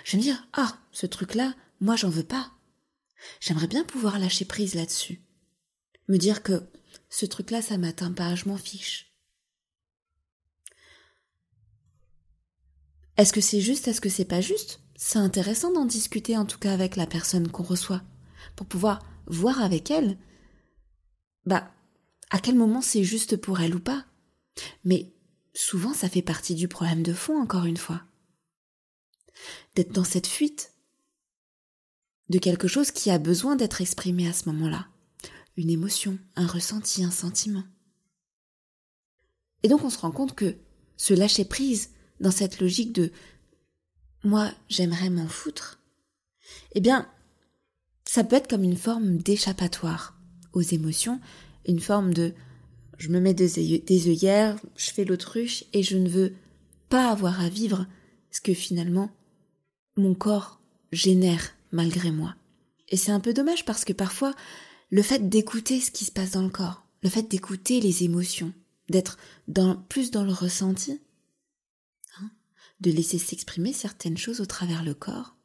je 0.05 0.13
vais 0.13 0.19
me 0.19 0.23
dire, 0.23 0.47
ah, 0.53 0.77
ce 0.93 1.05
truc-là, 1.05 1.53
moi 1.81 1.97
j'en 1.97 2.09
veux 2.09 2.23
pas. 2.23 2.53
J'aimerais 3.41 3.67
bien 3.67 3.83
pouvoir 3.83 4.19
lâcher 4.19 4.45
prise 4.45 4.73
là-dessus. 4.73 5.21
Me 6.07 6.17
dire 6.17 6.43
que 6.43 6.63
ce 7.13 7.27
truc-là, 7.27 7.61
ça 7.61 7.77
m'atteint 7.77 8.11
pas, 8.11 8.33
je 8.33 8.49
m'en 8.49 8.57
fiche. 8.57 9.13
Est-ce 13.17 13.31
que 13.31 13.39
c'est 13.39 13.61
juste, 13.61 13.87
est-ce 13.87 14.01
que 14.01 14.09
c'est 14.09 14.25
pas 14.25 14.41
juste? 14.41 14.79
C'est 14.95 15.19
intéressant 15.19 15.71
d'en 15.71 15.85
discuter 15.85 16.35
en 16.37 16.45
tout 16.45 16.57
cas 16.57 16.73
avec 16.73 16.95
la 16.95 17.05
personne 17.05 17.49
qu'on 17.49 17.61
reçoit, 17.61 18.01
pour 18.55 18.65
pouvoir 18.65 19.05
voir 19.27 19.61
avec 19.61 19.91
elle, 19.91 20.17
bah, 21.45 21.71
à 22.31 22.39
quel 22.39 22.55
moment 22.55 22.81
c'est 22.81 23.03
juste 23.03 23.37
pour 23.37 23.59
elle 23.59 23.75
ou 23.75 23.79
pas. 23.79 24.05
Mais 24.83 25.13
souvent 25.53 25.93
ça 25.93 26.09
fait 26.09 26.23
partie 26.23 26.55
du 26.55 26.67
problème 26.67 27.03
de 27.03 27.13
fond, 27.13 27.39
encore 27.39 27.65
une 27.65 27.77
fois. 27.77 28.01
D'être 29.75 29.91
dans 29.91 30.03
cette 30.03 30.27
fuite 30.27 30.73
de 32.29 32.39
quelque 32.39 32.67
chose 32.67 32.89
qui 32.89 33.11
a 33.11 33.19
besoin 33.19 33.55
d'être 33.55 33.81
exprimé 33.81 34.27
à 34.27 34.33
ce 34.33 34.49
moment-là 34.49 34.87
une 35.57 35.69
émotion, 35.69 36.17
un 36.35 36.47
ressenti, 36.47 37.03
un 37.03 37.11
sentiment. 37.11 37.63
Et 39.63 39.67
donc 39.67 39.83
on 39.83 39.89
se 39.89 39.99
rend 39.99 40.11
compte 40.11 40.35
que 40.35 40.55
se 40.97 41.13
lâcher 41.13 41.45
prise 41.45 41.91
dans 42.19 42.31
cette 42.31 42.59
logique 42.59 42.93
de 42.93 43.11
moi 44.23 44.51
j'aimerais 44.69 45.09
m'en 45.09 45.27
foutre, 45.27 45.79
eh 46.73 46.81
bien 46.81 47.07
ça 48.05 48.23
peut 48.23 48.35
être 48.35 48.49
comme 48.49 48.63
une 48.63 48.77
forme 48.77 49.17
d'échappatoire 49.17 50.17
aux 50.53 50.61
émotions, 50.61 51.19
une 51.65 51.79
forme 51.79 52.13
de 52.13 52.33
je 52.97 53.09
me 53.09 53.19
mets 53.19 53.33
des, 53.33 53.79
des 53.79 54.07
œillères, 54.07 54.57
je 54.75 54.91
fais 54.91 55.03
l'autruche 55.03 55.65
et 55.73 55.83
je 55.83 55.97
ne 55.97 56.07
veux 56.07 56.33
pas 56.89 57.09
avoir 57.09 57.41
à 57.41 57.49
vivre 57.49 57.87
ce 58.31 58.39
que 58.39 58.53
finalement 58.53 59.09
mon 59.97 60.13
corps 60.13 60.61
génère 60.91 61.53
malgré 61.71 62.11
moi. 62.11 62.35
Et 62.89 62.97
c'est 62.97 63.11
un 63.11 63.19
peu 63.19 63.33
dommage 63.33 63.65
parce 63.65 63.83
que 63.85 63.93
parfois 63.93 64.33
le 64.93 65.01
fait 65.01 65.27
d'écouter 65.27 65.81
ce 65.81 65.89
qui 65.89 66.05
se 66.05 66.11
passe 66.11 66.29
dans 66.29 66.43
le 66.43 66.51
corps, 66.51 66.85
le 67.01 67.09
fait 67.09 67.23
d'écouter 67.23 67.81
les 67.81 68.03
émotions, 68.03 68.53
d'être 68.89 69.17
plus 69.89 70.11
dans 70.11 70.23
le 70.23 70.31
ressenti, 70.31 71.01
hein, 72.19 72.29
de 72.79 72.91
laisser 72.91 73.17
s'exprimer 73.17 73.73
certaines 73.73 74.19
choses 74.19 74.39
au 74.39 74.45
travers 74.45 74.83
le 74.83 74.93
corps, 74.93 75.35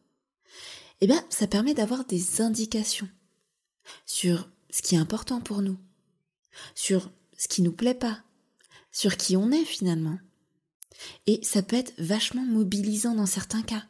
eh 1.01 1.07
bien, 1.07 1.25
ça 1.31 1.47
permet 1.47 1.73
d'avoir 1.73 2.05
des 2.05 2.43
indications 2.43 3.09
sur 4.05 4.51
ce 4.69 4.83
qui 4.83 4.97
est 4.97 4.99
important 4.99 5.41
pour 5.41 5.63
nous, 5.63 5.79
sur 6.75 7.11
ce 7.39 7.49
qui 7.49 7.63
nous 7.63 7.73
plaît 7.73 7.95
pas, 7.95 8.23
sur 8.93 9.17
qui 9.17 9.35
on 9.35 9.51
est 9.51 9.65
finalement. 9.65 10.19
Et 11.27 11.41
ça 11.43 11.63
peut 11.63 11.77
être 11.77 11.95
vachement 11.97 12.45
mobilisant 12.45 13.15
dans 13.15 13.25
certains 13.25 13.63
cas. 13.63 13.87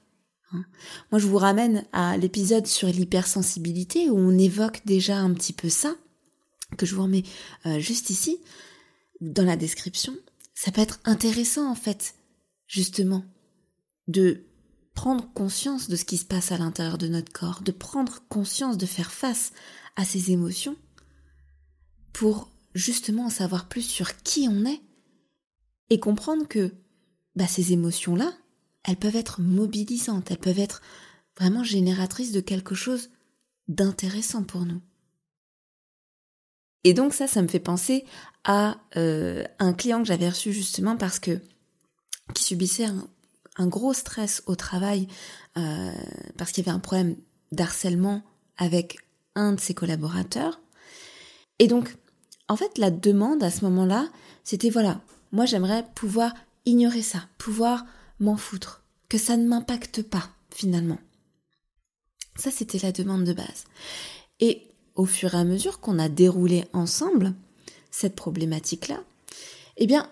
Hein. 0.52 0.64
Moi, 1.10 1.18
je 1.18 1.26
vous 1.26 1.38
ramène 1.38 1.84
à 1.92 2.16
l'épisode 2.16 2.66
sur 2.66 2.88
l'hypersensibilité 2.88 4.10
où 4.10 4.18
on 4.18 4.38
évoque 4.38 4.82
déjà 4.84 5.18
un 5.18 5.32
petit 5.34 5.52
peu 5.52 5.68
ça, 5.68 5.94
que 6.76 6.86
je 6.86 6.94
vous 6.94 7.02
remets 7.02 7.24
euh, 7.66 7.78
juste 7.78 8.10
ici, 8.10 8.38
dans 9.20 9.44
la 9.44 9.56
description. 9.56 10.16
Ça 10.54 10.72
peut 10.72 10.80
être 10.80 11.00
intéressant, 11.04 11.70
en 11.70 11.74
fait, 11.74 12.14
justement, 12.66 13.24
de 14.06 14.44
prendre 14.94 15.32
conscience 15.32 15.88
de 15.88 15.96
ce 15.96 16.04
qui 16.04 16.16
se 16.16 16.24
passe 16.24 16.50
à 16.50 16.58
l'intérieur 16.58 16.98
de 16.98 17.06
notre 17.06 17.32
corps, 17.32 17.62
de 17.62 17.72
prendre 17.72 18.22
conscience 18.28 18.76
de 18.76 18.86
faire 18.86 19.12
face 19.12 19.52
à 19.94 20.04
ces 20.04 20.32
émotions 20.32 20.76
pour 22.12 22.50
justement 22.74 23.26
en 23.26 23.30
savoir 23.30 23.68
plus 23.68 23.82
sur 23.82 24.16
qui 24.22 24.48
on 24.50 24.64
est 24.64 24.80
et 25.90 26.00
comprendre 26.00 26.48
que 26.48 26.72
bah, 27.36 27.46
ces 27.46 27.72
émotions-là, 27.72 28.32
elles 28.85 28.97
peuvent 28.97 29.16
être 29.16 29.40
mobilisantes, 29.40 30.30
elles 30.30 30.38
peuvent 30.38 30.58
être 30.58 30.82
vraiment 31.38 31.64
génératrices 31.64 32.32
de 32.32 32.40
quelque 32.40 32.75
chose 32.75 33.11
d'intéressant 33.68 34.42
pour 34.42 34.64
nous. 34.64 34.80
Et 36.85 36.94
donc 36.94 37.12
ça, 37.12 37.26
ça 37.26 37.42
me 37.42 37.49
fait 37.49 37.61
penser 37.61 38.04
à 38.44 38.78
euh, 38.97 39.44
un 39.58 39.73
client 39.73 39.99
que 40.00 40.08
j'avais 40.08 40.28
reçu 40.28 40.52
justement 40.52 40.97
parce 40.97 41.18
que 41.18 41.40
qui 42.35 42.44
subissait 42.44 42.87
un, 42.87 43.66
gros 43.66 43.92
stress 43.92 44.42
au 44.47 44.54
travail 44.54 45.08
euh, 45.56 45.92
parce 46.37 46.52
qu'il 46.52 46.64
y 46.64 46.68
avait 46.68 46.76
un 46.76 46.80
problème 46.80 47.16
d'harcèlement 47.50 48.23
avec 48.56 48.99
un 49.35 49.52
de 49.52 49.61
ses 49.61 49.75
collaborateurs. 49.75 50.61
Et 51.58 51.66
donc, 51.66 51.97
en 52.49 52.56
fait, 52.56 52.78
la 52.78 52.90
demande 52.90 53.42
à 53.42 53.50
ce 53.50 53.64
moment-là, 53.64 54.08
c'était 54.44 54.70
voilà, 54.70 55.00
moi 55.32 55.44
j'aimerais 55.44 55.85
pouvoir 55.94 56.35
ignorer 56.66 57.02
ça, 57.02 57.25
pouvoir 57.38 57.85
m'en 58.20 58.37
foutre, 58.37 58.84
que 59.08 59.18
ça 59.18 59.37
ne 59.37 59.46
m'impacte 59.46 60.02
pas 60.02 60.30
finalement. 60.50 60.98
Ça, 62.37 62.50
c'était 62.50 62.78
la 62.78 62.92
demande 62.92 63.25
de 63.25 63.32
base. 63.32 63.64
Et 64.40 64.68
au 64.94 65.06
fur 65.06 65.34
et 65.34 65.38
à 65.38 65.44
mesure 65.44 65.80
qu'on 65.80 65.98
a 65.98 66.08
déroulé 66.08 66.64
ensemble 66.72 67.34
cette 67.90 68.14
problématique-là, 68.16 69.02
eh 69.76 69.87
bien, 69.87 70.10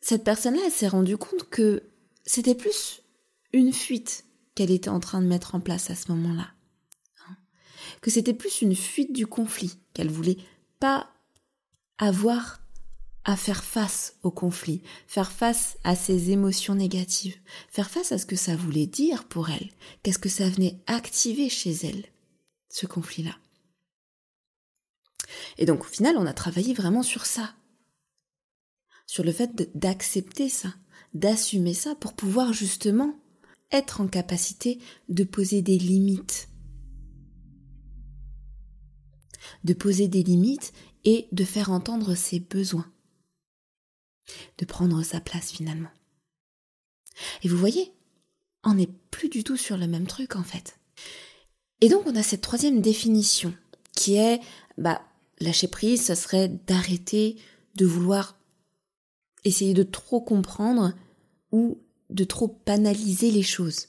cette 0.00 0.24
personne-là, 0.24 0.62
elle 0.64 0.72
s'est 0.72 0.88
rendue 0.88 1.16
compte 1.16 1.48
que 1.50 1.82
c'était 2.24 2.54
plus 2.54 3.02
une 3.52 3.72
fuite 3.72 4.24
qu'elle 4.54 4.70
était 4.70 4.88
en 4.88 5.00
train 5.00 5.20
de 5.20 5.26
mettre 5.26 5.54
en 5.54 5.60
place 5.60 5.90
à 5.90 5.94
ce 5.94 6.10
moment-là. 6.12 6.48
Hein. 7.28 7.36
Que 8.00 8.10
c'était 8.10 8.34
plus 8.34 8.62
une 8.62 8.76
fuite 8.76 9.12
du 9.12 9.26
conflit, 9.26 9.78
qu'elle 9.94 10.10
voulait 10.10 10.38
pas 10.80 11.10
avoir 11.98 12.60
à 13.28 13.36
faire 13.36 13.62
face 13.62 14.16
au 14.22 14.30
conflit, 14.30 14.80
faire 15.06 15.30
face 15.30 15.76
à 15.84 15.94
ses 15.94 16.30
émotions 16.30 16.74
négatives, 16.74 17.36
faire 17.68 17.90
face 17.90 18.10
à 18.10 18.16
ce 18.16 18.24
que 18.24 18.36
ça 18.36 18.56
voulait 18.56 18.86
dire 18.86 19.28
pour 19.28 19.50
elle, 19.50 19.68
qu'est-ce 20.02 20.18
que 20.18 20.30
ça 20.30 20.48
venait 20.48 20.80
activer 20.86 21.50
chez 21.50 21.72
elle, 21.72 22.06
ce 22.70 22.86
conflit-là. 22.86 23.36
Et 25.58 25.66
donc 25.66 25.82
au 25.82 25.88
final, 25.88 26.16
on 26.16 26.24
a 26.24 26.32
travaillé 26.32 26.72
vraiment 26.72 27.02
sur 27.02 27.26
ça, 27.26 27.54
sur 29.06 29.24
le 29.24 29.32
fait 29.32 29.76
d'accepter 29.76 30.48
ça, 30.48 30.74
d'assumer 31.12 31.74
ça 31.74 31.94
pour 31.96 32.14
pouvoir 32.14 32.54
justement 32.54 33.14
être 33.70 34.00
en 34.00 34.08
capacité 34.08 34.80
de 35.10 35.24
poser 35.24 35.60
des 35.60 35.76
limites. 35.76 36.48
De 39.64 39.74
poser 39.74 40.08
des 40.08 40.22
limites 40.22 40.72
et 41.04 41.28
de 41.32 41.44
faire 41.44 41.70
entendre 41.70 42.14
ses 42.14 42.40
besoins. 42.40 42.90
De 44.58 44.64
prendre 44.64 45.02
sa 45.02 45.20
place 45.20 45.50
finalement. 45.50 45.90
Et 47.42 47.48
vous 47.48 47.56
voyez, 47.56 47.92
on 48.64 48.74
n'est 48.74 48.90
plus 49.10 49.28
du 49.28 49.44
tout 49.44 49.56
sur 49.56 49.76
le 49.76 49.86
même 49.86 50.06
truc 50.06 50.36
en 50.36 50.42
fait. 50.42 50.78
Et 51.80 51.88
donc 51.88 52.06
on 52.06 52.16
a 52.16 52.22
cette 52.22 52.40
troisième 52.40 52.80
définition 52.80 53.54
qui 53.92 54.16
est, 54.16 54.40
bah, 54.76 55.02
lâcher 55.40 55.68
prise, 55.68 56.04
ce 56.06 56.14
serait 56.14 56.48
d'arrêter 56.48 57.36
de 57.76 57.86
vouloir 57.86 58.38
essayer 59.44 59.74
de 59.74 59.82
trop 59.82 60.20
comprendre 60.20 60.94
ou 61.52 61.78
de 62.10 62.24
trop 62.24 62.60
banaliser 62.66 63.30
les 63.30 63.42
choses. 63.42 63.88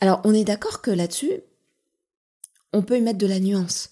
Alors, 0.00 0.20
on 0.24 0.34
est 0.34 0.44
d'accord 0.44 0.82
que 0.82 0.90
là-dessus, 0.90 1.40
on 2.72 2.82
peut 2.82 2.98
y 2.98 3.00
mettre 3.00 3.18
de 3.18 3.26
la 3.26 3.40
nuance. 3.40 3.90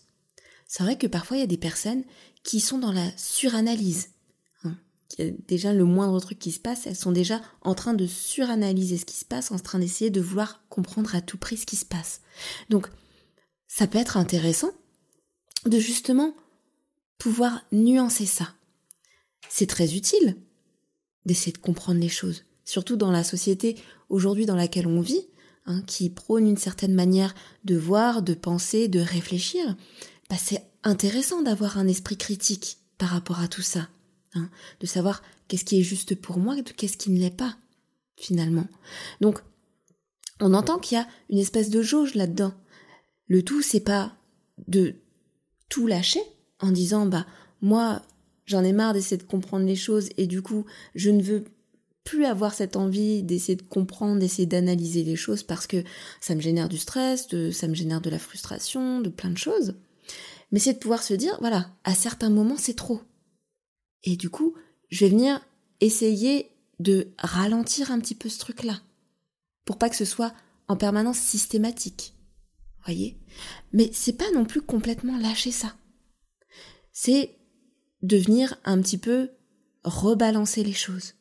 C'est 0.67 0.83
vrai 0.83 0.99
que 0.99 1.07
parfois, 1.07 1.37
il 1.37 1.41
y 1.41 1.45
a 1.45 1.49
des 1.49 1.57
personnes 1.57 2.05
qui 2.43 2.61
sont 2.61 2.79
dans 2.79 2.93
la 2.93 3.11
suranalyse. 3.17 4.11
Hein? 4.65 4.77
Déjà, 5.49 5.73
le 5.73 5.85
moindre 5.85 6.21
truc 6.21 6.39
qui 6.39 6.53
se 6.53 6.61
passe, 6.61 6.87
elles 6.87 6.97
sont 6.97 7.13
déjà 7.13 7.41
en 7.63 7.75
train 7.75 7.95
de 7.95 8.07
suranalyser 8.07 8.99
ce 8.99 9.07
qui 9.07 9.17
se 9.17 9.25
passe, 9.25 9.51
en 9.51 9.59
train 9.59 9.79
d'essayer 9.79 10.11
de 10.11 10.21
vouloir 10.21 10.63
comprendre 10.69 11.15
à 11.15 11.21
tout 11.21 11.39
prix 11.39 11.57
ce 11.57 11.67
qui 11.67 11.77
se 11.77 11.87
passe. 11.87 12.21
Donc, 12.69 12.89
ça 13.69 13.87
peut 13.87 13.99
être 13.99 14.17
intéressant 14.17 14.71
de 15.65 15.79
justement 15.79 16.35
pouvoir 17.19 17.65
nuancer 17.73 18.27
ça 18.27 18.55
c'est 19.49 19.69
très 19.69 19.95
utile 19.95 20.37
d'essayer 21.27 21.53
de 21.53 21.59
comprendre 21.59 22.01
les 22.01 22.09
choses, 22.09 22.45
surtout 22.65 22.97
dans 22.97 23.13
la 23.13 23.23
société 23.23 23.77
aujourd'hui 24.09 24.47
dans 24.47 24.57
laquelle 24.57 24.89
on 24.89 25.01
vit, 25.01 25.29
hein, 25.67 25.83
qui 25.87 26.11
prône 26.11 26.47
une 26.47 26.57
certaine 26.57 26.95
manière 26.95 27.35
de 27.65 27.77
voir, 27.77 28.23
de 28.23 28.35
penser, 28.35 28.89
de 28.89 29.01
réfléchir. 29.01 29.77
Bah, 30.31 30.37
c'est 30.39 30.65
intéressant 30.83 31.43
d'avoir 31.43 31.79
un 31.79 31.89
esprit 31.89 32.17
critique 32.17 32.79
par 32.99 33.11
rapport 33.11 33.41
à 33.41 33.49
tout 33.49 33.63
ça, 33.63 33.89
hein, 34.35 34.51
de 34.81 34.87
savoir 34.87 35.23
qu'est-ce 35.49 35.65
qui 35.65 35.81
est 35.81 35.85
juste 35.85 36.15
pour 36.15 36.39
moi, 36.39 36.57
qu'est-ce 36.77 36.97
qui 36.97 37.11
ne 37.11 37.19
l'est 37.19 37.37
pas, 37.37 37.57
finalement. 38.17 38.67
Donc, 39.21 39.41
on 40.41 40.55
entend 40.55 40.79
qu'il 40.79 40.99
y 40.99 41.01
a 41.01 41.09
une 41.31 41.39
espèce 41.39 41.71
de 41.71 41.83
jauge 41.83 42.15
là-dedans. 42.15 42.55
Le 43.29 43.43
tout, 43.43 43.63
c'est 43.63 43.81
pas 43.81 44.17
de 44.69 44.97
tout 45.69 45.87
lâcher 45.87 46.23
en 46.61 46.71
disant 46.71 47.07
bah 47.07 47.27
moi 47.63 48.03
J'en 48.47 48.63
ai 48.63 48.73
marre 48.73 48.93
d'essayer 48.93 49.17
de 49.17 49.23
comprendre 49.23 49.65
les 49.65 49.77
choses 49.77 50.11
et 50.17 50.27
du 50.27 50.43
coup, 50.43 50.67
je 50.95 51.11
ne 51.11 51.23
veux 51.23 51.45
plus 52.05 52.27
avoir 52.27 52.53
cette 52.55 52.77
envie 52.77 53.23
d'essayer 53.23 53.57
de 53.57 53.63
comprendre, 53.63 54.21
d'essayer 54.21 54.47
d'analyser 54.47 55.03
les 55.03 55.17
choses 55.17 55.43
parce 55.43 55.67
que 55.67 55.83
ça 56.21 56.35
me 56.35 56.41
génère 56.41 56.69
du 56.69 56.79
stress, 56.79 57.29
de, 57.29 57.51
ça 57.51 57.67
me 57.67 57.75
génère 57.75 58.03
de 58.03 58.11
la 58.11 58.19
frustration, 58.19 59.01
de 59.01 59.09
plein 59.09 59.31
de 59.31 59.39
choses. 59.39 59.75
Mais 60.53 60.59
c'est 60.59 60.75
de 60.75 60.79
pouvoir 60.79 61.03
se 61.03 61.15
dire, 61.15 61.37
voilà, 61.41 61.71
à 61.83 61.95
certains 61.95 62.31
moments, 62.31 62.59
c'est 62.59 62.77
trop. 62.77 63.01
Et 64.05 64.17
du 64.17 64.29
coup, 64.29 64.55
je 64.91 65.05
vais 65.05 65.11
venir 65.11 65.41
essayer 65.81 66.51
de 66.79 67.09
ralentir 67.19 67.91
un 67.91 67.99
petit 67.99 68.15
peu 68.15 68.29
ce 68.29 68.39
truc-là. 68.39 68.81
Pour 69.65 69.79
pas 69.79 69.89
que 69.89 69.97
ce 69.97 70.05
soit 70.05 70.35
en 70.69 70.77
permanence 70.77 71.19
systématique. 71.19 72.15
Voyez? 72.85 73.19
Mais 73.73 73.91
c'est 73.93 74.13
pas 74.19 74.31
non 74.35 74.45
plus 74.45 74.61
complètement 74.61 75.17
lâcher 75.17 75.51
ça. 75.51 75.75
C'est 76.93 77.37
de 78.03 78.19
venir 78.19 78.61
un 78.65 78.81
petit 78.81 78.99
peu 78.99 79.31
rebalancer 79.85 80.63
les 80.63 80.75
choses. 80.75 81.15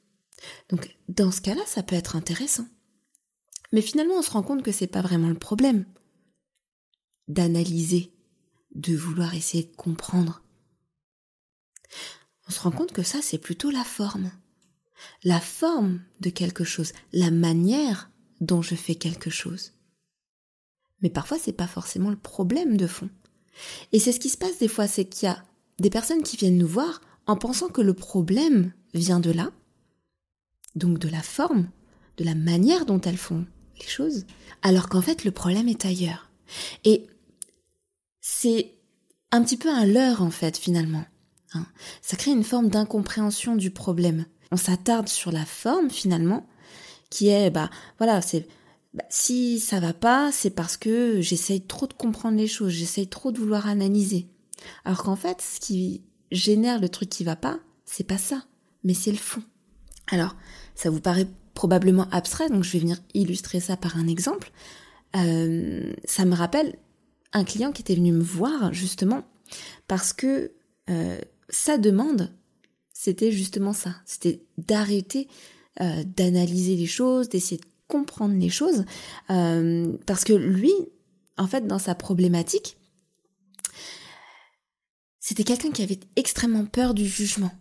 Donc 0.70 0.98
dans 1.10 1.32
ce 1.32 1.42
cas-là, 1.42 1.62
ça 1.66 1.84
peut 1.84 1.96
être 1.96 2.16
intéressant. 2.16 2.66
Mais 3.72 3.82
finalement, 3.82 4.16
on 4.16 4.22
se 4.22 4.32
rend 4.32 4.44
compte 4.44 4.64
que 4.64 4.72
c'est 4.72 4.88
pas 4.88 5.02
vraiment 5.02 5.30
le 5.30 5.40
problème 5.40 5.86
d'analyser, 7.28 8.14
de 8.76 8.96
vouloir 8.96 9.34
essayer 9.34 9.64
de 9.64 9.76
comprendre. 9.76 10.44
On 12.48 12.52
se 12.52 12.60
rend 12.60 12.72
compte 12.72 12.92
que 12.92 13.04
ça, 13.04 13.20
c'est 13.22 13.38
plutôt 13.38 13.72
la 13.72 13.84
forme. 13.84 14.32
La 15.24 15.40
forme 15.40 16.02
de 16.20 16.30
quelque 16.30 16.64
chose, 16.64 16.94
la 17.12 17.32
manière 17.32 18.10
dont 18.42 18.62
je 18.62 18.76
fais 18.76 18.96
quelque 18.96 19.30
chose. 19.30 19.74
Mais 21.02 21.10
parfois, 21.10 21.40
c'est 21.40 21.54
pas 21.54 21.68
forcément 21.68 22.10
le 22.10 22.18
problème 22.20 22.78
de 22.78 22.88
fond. 22.88 23.10
Et 23.92 24.00
c'est 24.00 24.12
ce 24.12 24.20
qui 24.20 24.30
se 24.30 24.38
passe 24.38 24.60
des 24.60 24.68
fois, 24.68 24.88
c'est 24.88 25.06
qu'il 25.06 25.28
y 25.28 25.32
a 25.32 25.44
des 25.80 25.90
personnes 25.90 26.24
qui 26.24 26.38
viennent 26.38 26.58
nous 26.58 26.68
voir 26.68 27.02
en 27.26 27.36
pensant 27.36 27.70
que 27.70 27.82
le 27.82 27.94
problème 27.94 28.74
vient 28.94 29.20
de 29.20 29.32
là, 29.32 29.52
donc 30.76 31.00
de 31.00 31.10
la 31.10 31.22
forme, 31.22 31.70
de 32.18 32.24
la 32.24 32.36
manière 32.36 32.86
dont 32.86 33.02
elles 33.02 33.18
font 33.18 33.46
les 33.80 33.88
choses, 33.88 34.26
alors 34.62 34.90
qu'en 34.90 35.02
fait 35.02 35.24
le 35.24 35.32
problème 35.32 35.68
est 35.68 35.86
ailleurs. 35.86 36.30
Et 36.84 37.08
c'est 38.22 38.76
un 39.32 39.44
petit 39.44 39.58
peu 39.58 39.70
un 39.70 39.86
leurre 39.86 40.22
en 40.22 40.32
fait 40.32 40.58
finalement. 40.58 41.06
Hein. 41.54 41.66
Ça 42.02 42.18
crée 42.18 42.32
une 42.32 42.44
forme 42.44 42.70
d'incompréhension 42.70 43.56
du 43.56 43.72
problème. 43.72 44.26
On 44.52 44.58
s'attarde 44.58 45.10
sur 45.10 45.32
la 45.32 45.46
forme 45.46 45.90
finalement, 45.90 46.48
qui 47.10 47.30
est 47.30 47.50
bah 47.50 47.70
voilà 47.98 48.22
c'est 48.22 48.48
bah, 48.94 49.04
si 49.10 49.60
ça 49.60 49.80
va 49.80 49.94
pas, 49.94 50.32
c'est 50.32 50.52
parce 50.52 50.78
que 50.78 51.20
j'essaye 51.20 51.62
trop 51.62 51.88
de 51.88 51.94
comprendre 51.94 52.38
les 52.38 52.48
choses, 52.48 52.72
j'essaye 52.72 53.08
trop 53.08 53.32
de 53.32 53.40
vouloir 53.40 53.68
analyser. 53.68 54.28
Alors 54.86 55.04
qu'en 55.04 55.16
fait, 55.16 55.42
ce 55.42 55.60
qui 55.60 56.04
génère 56.32 56.80
le 56.80 56.90
truc 56.90 57.10
qui 57.10 57.24
va 57.24 57.36
pas, 57.36 57.60
c'est 57.86 58.04
pas 58.04 58.20
ça, 58.20 58.44
mais 58.84 58.94
c'est 58.94 59.12
le 59.12 59.18
fond. 59.18 59.42
Alors, 60.12 60.36
ça 60.76 60.90
vous 60.90 61.02
paraît 61.02 61.28
probablement 61.54 62.08
abstrait, 62.12 62.50
donc 62.50 62.64
je 62.64 62.72
vais 62.72 62.80
venir 62.80 62.98
illustrer 63.14 63.60
ça 63.60 63.78
par 63.78 63.98
un 63.98 64.08
exemple. 64.08 64.52
Euh, 65.16 65.94
ça 66.06 66.26
me 66.26 66.36
rappelle 66.36 66.76
un 67.34 67.44
client 67.44 67.72
qui 67.72 67.82
était 67.82 67.96
venu 67.96 68.12
me 68.12 68.24
voir 68.24 68.74
justement 68.74 69.24
Parce 69.88 70.14
que 70.14 70.52
euh, 70.90 71.20
sa 71.50 71.78
demande, 71.78 72.32
c'était 72.94 73.32
justement 73.32 73.74
ça. 73.74 73.96
C'était 74.06 74.42
d'arrêter 74.58 75.28
euh, 75.82 76.04
d'analyser 76.04 76.76
les 76.76 76.86
choses, 76.86 77.30
d'essayer 77.30 77.58
de 77.58 77.66
comprendre 77.88 78.36
les 78.36 78.50
choses. 78.50 78.86
Parce 79.28 80.24
que 80.24 80.34
lui, 80.34 80.74
en 81.38 81.48
fait, 81.48 81.68
dans 81.68 81.80
sa 81.80 81.96
problématique, 81.96 82.78
c'était 85.20 85.44
quelqu'un 85.44 85.72
qui 85.72 85.84
avait 85.84 86.00
extrêmement 86.16 86.66
peur 86.66 86.94
du 86.94 87.08
jugement. 87.08 87.52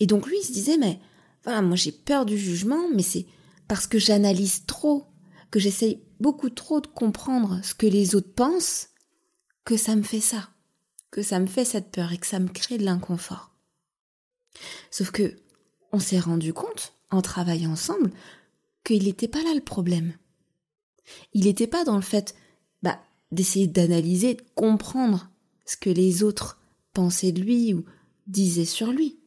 Et 0.00 0.06
donc 0.06 0.26
lui, 0.26 0.36
il 0.40 0.44
se 0.44 0.52
disait, 0.52 0.76
mais 0.76 0.98
moi 1.46 1.76
j'ai 1.76 1.92
peur 1.92 2.24
du 2.24 2.38
jugement, 2.38 2.88
mais 2.94 3.02
c'est 3.02 3.26
parce 3.68 3.86
que 3.86 3.98
j'analyse 3.98 4.64
trop, 4.66 5.06
que 5.50 5.58
j'essaye 5.58 6.02
beaucoup 6.20 6.50
trop 6.50 6.80
de 6.80 6.86
comprendre 6.86 7.60
ce 7.62 7.74
que 7.74 7.86
les 7.86 8.14
autres 8.14 8.32
pensent, 8.32 8.88
que 9.64 9.76
ça 9.76 9.96
me 9.96 10.02
fait 10.02 10.20
ça, 10.20 10.50
que 11.10 11.22
ça 11.22 11.38
me 11.40 11.46
fait 11.46 11.64
cette 11.64 11.90
peur 11.90 12.12
et 12.12 12.18
que 12.18 12.26
ça 12.26 12.38
me 12.38 12.48
crée 12.48 12.78
de 12.78 12.84
l'inconfort. 12.84 13.54
Sauf 14.90 15.10
que 15.10 15.36
on 15.92 15.98
s'est 15.98 16.20
rendu 16.20 16.52
compte, 16.52 16.94
en 17.10 17.22
travaillant 17.22 17.72
ensemble, 17.72 18.10
qu'il 18.84 19.04
n'était 19.04 19.28
pas 19.28 19.42
là 19.42 19.54
le 19.54 19.60
problème. 19.60 20.14
Il 21.34 21.44
n'était 21.44 21.66
pas 21.66 21.84
dans 21.84 21.96
le 21.96 22.02
fait 22.02 22.34
bah, 22.82 23.00
d'essayer 23.30 23.66
d'analyser, 23.66 24.34
de 24.34 24.42
comprendre 24.54 25.30
ce 25.66 25.76
que 25.76 25.90
les 25.90 26.22
autres 26.22 26.60
pensaient 26.94 27.32
de 27.32 27.42
lui 27.42 27.74
ou 27.74 27.84
disaient 28.26 28.64
sur 28.64 28.92
lui, 28.92 29.18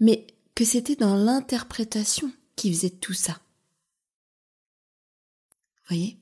mais 0.00 0.26
que 0.56 0.64
c'était 0.64 0.96
dans 0.96 1.14
l'interprétation 1.14 2.32
qui 2.56 2.72
faisait 2.72 2.90
tout 2.90 3.12
ça. 3.12 3.38
Voyez? 5.88 6.16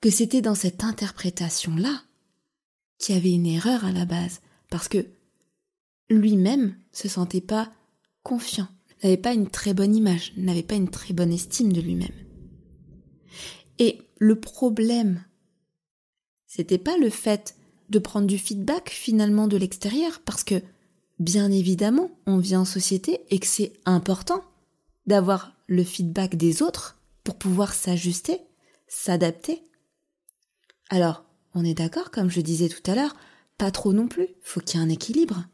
Que 0.00 0.08
c'était 0.08 0.40
dans 0.40 0.54
cette 0.54 0.84
interprétation-là 0.84 2.04
qu'il 2.96 3.16
y 3.16 3.18
avait 3.18 3.32
une 3.32 3.46
erreur 3.46 3.84
à 3.84 3.92
la 3.92 4.04
base, 4.04 4.40
parce 4.70 4.86
que 4.86 5.04
lui-même 6.08 6.76
se 6.92 7.08
sentait 7.08 7.40
pas 7.40 7.72
confiant, 8.22 8.68
n'avait 9.02 9.16
pas 9.16 9.34
une 9.34 9.50
très 9.50 9.74
bonne 9.74 9.96
image, 9.96 10.32
n'avait 10.36 10.62
pas 10.62 10.76
une 10.76 10.90
très 10.90 11.12
bonne 11.12 11.32
estime 11.32 11.72
de 11.72 11.80
lui-même. 11.80 12.14
Et 13.80 14.00
le 14.18 14.38
problème, 14.38 15.24
c'était 16.46 16.78
pas 16.78 16.96
le 16.98 17.10
fait 17.10 17.56
de 17.88 17.98
prendre 17.98 18.28
du 18.28 18.38
feedback 18.38 18.90
finalement 18.90 19.48
de 19.48 19.56
l'extérieur, 19.56 20.20
parce 20.20 20.44
que 20.44 20.62
bien 21.20 21.52
évidemment, 21.52 22.10
on 22.26 22.38
vit 22.38 22.56
en 22.56 22.64
société 22.64 23.20
et 23.28 23.38
que 23.38 23.46
c'est 23.46 23.74
important 23.84 24.42
d'avoir 25.06 25.52
le 25.68 25.84
feedback 25.84 26.34
des 26.34 26.62
autres 26.62 26.98
pour 27.22 27.36
pouvoir 27.36 27.74
s'ajuster, 27.74 28.40
s'adapter. 28.88 29.62
Alors, 30.88 31.24
on 31.54 31.64
est 31.64 31.74
d'accord, 31.74 32.10
comme 32.10 32.30
je 32.30 32.40
disais 32.40 32.68
tout 32.68 32.90
à 32.90 32.94
l'heure, 32.94 33.14
pas 33.58 33.70
trop 33.70 33.92
non 33.92 34.08
plus, 34.08 34.28
faut 34.40 34.60
qu'il 34.60 34.80
y 34.80 34.82
ait 34.82 34.86
un 34.86 34.88
équilibre. 34.88 35.44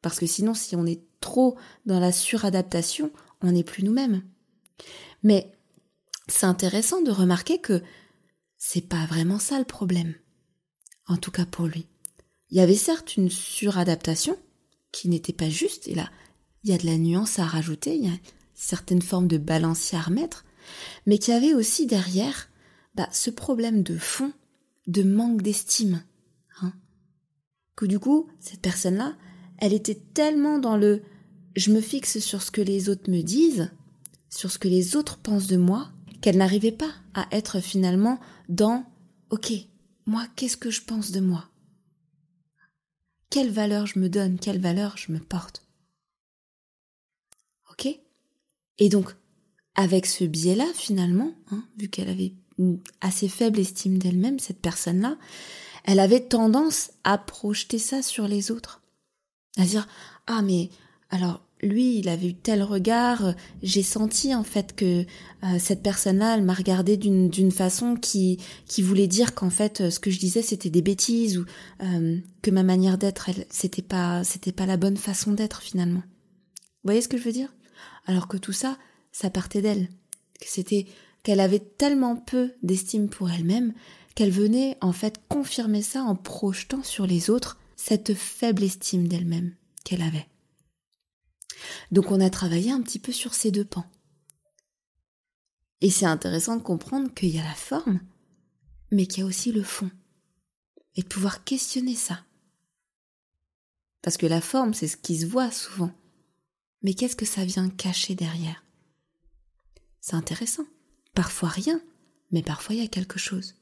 Parce 0.00 0.18
que 0.18 0.26
sinon, 0.26 0.54
si 0.54 0.74
on 0.74 0.86
est 0.86 1.02
trop 1.20 1.56
dans 1.84 2.00
la 2.00 2.12
suradaptation, 2.12 3.12
on 3.42 3.52
n'est 3.52 3.62
plus 3.62 3.84
nous-mêmes. 3.84 4.22
Mais 5.22 5.52
c'est 6.28 6.46
intéressant 6.46 7.02
de 7.02 7.10
remarquer 7.10 7.58
que 7.58 7.82
c'est 8.56 8.88
pas 8.88 9.04
vraiment 9.06 9.38
ça 9.38 9.58
le 9.58 9.66
problème. 9.66 10.14
En 11.06 11.18
tout 11.18 11.30
cas 11.30 11.44
pour 11.44 11.66
lui. 11.66 11.86
Il 12.48 12.56
y 12.56 12.60
avait 12.60 12.74
certes 12.74 13.16
une 13.16 13.30
suradaptation 13.30 14.38
qui 14.92 15.08
n'était 15.08 15.32
pas 15.32 15.48
juste, 15.48 15.88
et 15.88 15.94
là, 15.94 16.10
il 16.64 16.70
y 16.70 16.72
a 16.72 16.78
de 16.78 16.86
la 16.86 16.98
nuance 16.98 17.38
à 17.38 17.44
rajouter, 17.44 17.96
il 17.96 18.04
y 18.04 18.08
a 18.08 18.18
certaines 18.54 19.02
formes 19.02 19.28
de 19.28 19.38
balancier 19.38 19.96
à 19.96 20.02
remettre, 20.02 20.44
mais 21.06 21.18
qui 21.18 21.32
avait 21.32 21.54
aussi 21.54 21.86
derrière 21.86 22.48
bah, 22.94 23.08
ce 23.12 23.30
problème 23.30 23.82
de 23.82 23.96
fond, 23.96 24.32
de 24.86 25.02
manque 25.02 25.42
d'estime. 25.42 26.02
Hein. 26.60 26.72
Que 27.76 27.86
du 27.86 27.98
coup, 27.98 28.28
cette 28.40 28.60
personne-là, 28.60 29.16
elle 29.58 29.72
était 29.72 30.00
tellement 30.14 30.58
dans 30.58 30.76
le 30.76 31.02
je 31.56 31.72
me 31.72 31.80
fixe 31.80 32.20
sur 32.20 32.42
ce 32.42 32.50
que 32.50 32.60
les 32.60 32.88
autres 32.88 33.10
me 33.10 33.22
disent, 33.22 33.70
sur 34.28 34.50
ce 34.50 34.58
que 34.58 34.68
les 34.68 34.94
autres 34.94 35.18
pensent 35.18 35.48
de 35.48 35.56
moi, 35.56 35.90
qu'elle 36.20 36.36
n'arrivait 36.36 36.72
pas 36.72 36.92
à 37.14 37.26
être 37.32 37.60
finalement 37.60 38.20
dans 38.48 38.84
ok, 39.30 39.52
moi, 40.06 40.26
qu'est-ce 40.36 40.56
que 40.56 40.70
je 40.70 40.82
pense 40.82 41.10
de 41.10 41.20
moi? 41.20 41.49
Quelle 43.30 43.50
valeur 43.50 43.86
je 43.86 43.98
me 43.98 44.08
donne 44.08 44.38
Quelle 44.38 44.60
valeur 44.60 44.96
je 44.96 45.12
me 45.12 45.20
porte 45.20 45.62
Ok? 47.70 47.86
Et 48.78 48.88
donc, 48.88 49.14
avec 49.76 50.06
ce 50.06 50.24
biais-là, 50.24 50.66
finalement, 50.74 51.32
hein, 51.52 51.64
vu 51.78 51.88
qu'elle 51.88 52.08
avait 52.08 52.34
une 52.58 52.80
assez 53.00 53.28
faible 53.28 53.60
estime 53.60 53.98
d'elle-même, 53.98 54.38
cette 54.40 54.60
personne-là, 54.60 55.16
elle 55.84 56.00
avait 56.00 56.20
tendance 56.20 56.90
à 57.04 57.16
projeter 57.18 57.78
ça 57.78 58.02
sur 58.02 58.28
les 58.28 58.50
autres. 58.50 58.82
À 59.56 59.64
dire, 59.64 59.88
ah 60.26 60.42
mais 60.42 60.70
alors 61.10 61.40
lui, 61.62 61.98
il 61.98 62.08
avait 62.08 62.28
eu 62.28 62.34
tel 62.34 62.62
regard, 62.62 63.34
j'ai 63.62 63.82
senti 63.82 64.34
en 64.34 64.44
fait 64.44 64.74
que 64.74 65.04
euh, 65.44 65.58
cette 65.58 65.82
personne-là, 65.82 66.36
elle 66.36 66.44
m'a 66.44 66.54
regardé 66.54 66.96
d'une 66.96 67.52
façon 67.52 67.96
qui, 67.96 68.38
qui 68.66 68.82
voulait 68.82 69.06
dire 69.06 69.34
qu'en 69.34 69.50
fait 69.50 69.80
euh, 69.80 69.90
ce 69.90 70.00
que 70.00 70.10
je 70.10 70.18
disais 70.18 70.42
c'était 70.42 70.70
des 70.70 70.82
bêtises 70.82 71.38
ou 71.38 71.44
euh, 71.82 72.18
que 72.42 72.50
ma 72.50 72.62
manière 72.62 72.98
d'être, 72.98 73.28
elle 73.28 73.46
c'était 73.50 73.82
pas 73.82 74.24
c'était 74.24 74.52
pas 74.52 74.66
la 74.66 74.76
bonne 74.76 74.96
façon 74.96 75.32
d'être 75.32 75.62
finalement. 75.62 76.02
Vous 76.02 76.88
voyez 76.88 77.02
ce 77.02 77.08
que 77.08 77.18
je 77.18 77.24
veux 77.24 77.32
dire? 77.32 77.54
Alors 78.06 78.28
que 78.28 78.36
tout 78.36 78.52
ça, 78.52 78.78
ça 79.12 79.30
partait 79.30 79.62
d'elle. 79.62 79.88
Que 80.40 80.46
c'était 80.46 80.86
qu'elle 81.22 81.40
avait 81.40 81.58
tellement 81.58 82.16
peu 82.16 82.52
d'estime 82.62 83.08
pour 83.08 83.30
elle-même 83.30 83.74
qu'elle 84.14 84.30
venait 84.30 84.76
en 84.80 84.92
fait 84.92 85.20
confirmer 85.28 85.82
ça 85.82 86.02
en 86.02 86.16
projetant 86.16 86.82
sur 86.82 87.06
les 87.06 87.30
autres 87.30 87.58
cette 87.76 88.14
faible 88.14 88.62
estime 88.62 89.08
d'elle-même 89.08 89.54
qu'elle 89.84 90.02
avait. 90.02 90.26
Donc 91.90 92.10
on 92.10 92.20
a 92.20 92.30
travaillé 92.30 92.70
un 92.70 92.82
petit 92.82 92.98
peu 92.98 93.12
sur 93.12 93.34
ces 93.34 93.50
deux 93.50 93.64
pans. 93.64 93.86
Et 95.80 95.90
c'est 95.90 96.06
intéressant 96.06 96.56
de 96.56 96.62
comprendre 96.62 97.12
qu'il 97.14 97.30
y 97.30 97.38
a 97.38 97.44
la 97.44 97.54
forme, 97.54 98.00
mais 98.90 99.06
qu'il 99.06 99.20
y 99.20 99.22
a 99.22 99.26
aussi 99.26 99.52
le 99.52 99.62
fond. 99.62 99.90
Et 100.96 101.02
de 101.02 101.08
pouvoir 101.08 101.44
questionner 101.44 101.94
ça. 101.94 102.24
Parce 104.02 104.16
que 104.16 104.26
la 104.26 104.40
forme, 104.40 104.74
c'est 104.74 104.88
ce 104.88 104.96
qui 104.96 105.18
se 105.18 105.26
voit 105.26 105.50
souvent. 105.50 105.92
Mais 106.82 106.94
qu'est-ce 106.94 107.16
que 107.16 107.26
ça 107.26 107.44
vient 107.44 107.68
cacher 107.68 108.14
derrière? 108.14 108.64
C'est 110.00 110.14
intéressant. 110.14 110.64
Parfois 111.14 111.48
rien, 111.48 111.80
mais 112.30 112.42
parfois 112.42 112.74
il 112.74 112.82
y 112.82 112.84
a 112.84 112.88
quelque 112.88 113.18
chose. 113.18 113.54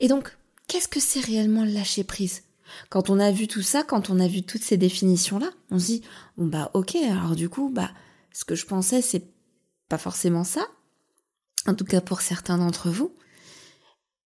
Et 0.00 0.08
donc, 0.08 0.36
qu'est-ce 0.66 0.88
que 0.88 1.00
c'est 1.00 1.20
réellement 1.20 1.64
le 1.64 1.70
lâcher 1.70 2.04
prise? 2.04 2.42
Quand 2.90 3.10
on 3.10 3.18
a 3.18 3.30
vu 3.30 3.48
tout 3.48 3.62
ça, 3.62 3.82
quand 3.82 4.10
on 4.10 4.20
a 4.20 4.28
vu 4.28 4.42
toutes 4.42 4.62
ces 4.62 4.76
définitions-là, 4.76 5.50
on 5.70 5.78
se 5.78 5.86
dit, 5.86 6.02
bon 6.36 6.46
bah 6.46 6.70
ok, 6.74 6.96
alors 6.96 7.36
du 7.36 7.48
coup, 7.48 7.70
bah, 7.70 7.90
ce 8.32 8.44
que 8.44 8.54
je 8.54 8.66
pensais, 8.66 9.02
c'est 9.02 9.26
pas 9.88 9.98
forcément 9.98 10.44
ça, 10.44 10.66
en 11.66 11.74
tout 11.74 11.84
cas 11.84 12.00
pour 12.00 12.20
certains 12.20 12.58
d'entre 12.58 12.90
vous. 12.90 13.14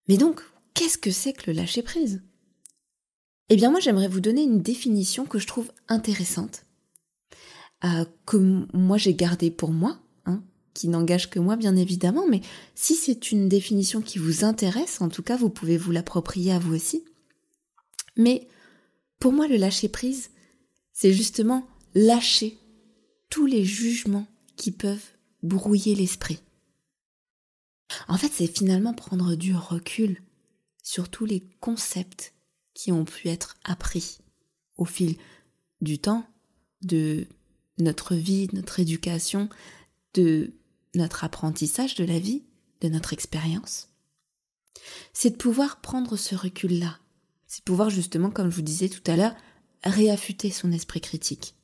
Mais 0.09 0.16
donc, 0.16 0.40
qu'est-ce 0.74 0.98
que 0.98 1.11
c'est 1.11 1.32
que 1.32 1.50
le 1.50 1.56
lâcher 1.56 1.82
prise? 1.82 2.22
Eh 3.48 3.56
bien 3.56 3.70
moi, 3.70 3.80
j'aimerais 3.80 4.09
vous 4.09 4.20
donner 4.20 4.42
une 4.42 4.62
définition 4.62 5.24
que 5.24 5.38
je 5.38 5.46
trouve 5.46 5.70
intéressante, 5.88 6.64
euh, 7.85 8.04
que 8.26 8.37
moi 8.72 8.98
j'ai 8.98 9.14
gardée 9.14 9.50
pour 9.50 9.70
moi, 9.70 10.00
qui 10.76 10.88
n'engage 10.88 11.30
que 11.30 11.38
moi 11.38 11.56
bien 11.56 11.74
évidemment, 11.74 12.26
mais 12.28 12.42
si 12.74 12.94
c'est 12.94 13.32
une 13.32 13.48
définition 13.48 14.02
qui 14.02 14.18
vous 14.18 14.44
intéresse, 14.44 15.00
en 15.00 15.09
tout 15.09 15.22
cas 15.22 15.37
vous 15.37 15.48
pouvez 15.48 15.78
vous 15.78 15.90
l'approprier 15.90 16.52
à 16.52 16.59
vous 16.59 16.74
aussi. 16.74 17.04
Mais 18.16 18.48
pour 19.18 19.33
moi 19.33 19.48
le 19.48 19.57
lâcher 19.57 19.88
prise, 19.88 20.31
c'est 20.92 21.12
justement 21.12 21.66
lâcher 21.94 22.59
tous 23.31 23.46
les 23.46 23.64
jugements 23.64 24.26
qui 24.57 24.70
peuvent 24.70 25.11
brouiller 25.42 25.94
l'esprit. 25.94 26.40
En 28.09 28.16
fait, 28.16 28.33
c'est 28.33 28.46
finalement 28.46 28.94
prendre 28.94 29.35
du 29.35 29.55
recul 29.55 30.22
sur 30.83 31.09
tous 31.09 31.24
les 31.24 31.40
concepts 31.61 32.35
qui 32.74 32.92
ont 32.92 33.05
pu 33.05 33.29
être 33.29 33.57
appris 33.64 34.18
au 34.76 34.85
fil 34.85 35.16
du 35.81 35.98
temps, 35.98 36.26
de 36.83 37.26
notre 37.79 38.14
vie, 38.14 38.46
de 38.48 38.57
notre 38.57 38.81
éducation, 38.81 39.48
de 40.14 40.52
notre 40.94 41.24
apprentissage 41.24 41.94
de 41.94 42.05
la 42.05 42.18
vie, 42.18 42.44
de 42.81 42.88
notre 42.88 43.12
expérience, 43.12 43.88
c'est 45.12 45.31
de 45.31 45.37
pouvoir 45.37 45.81
prendre 45.81 46.16
ce 46.16 46.35
recul-là. 46.35 46.98
C'est 47.46 47.64
pouvoir 47.64 47.90
justement, 47.90 48.30
comme 48.30 48.50
je 48.50 48.56
vous 48.56 48.62
disais 48.62 48.88
tout 48.88 49.09
à 49.11 49.16
l'heure, 49.16 49.35
réaffûter 49.85 50.50
son 50.50 50.72
esprit 50.72 51.00
critique. 51.00 51.54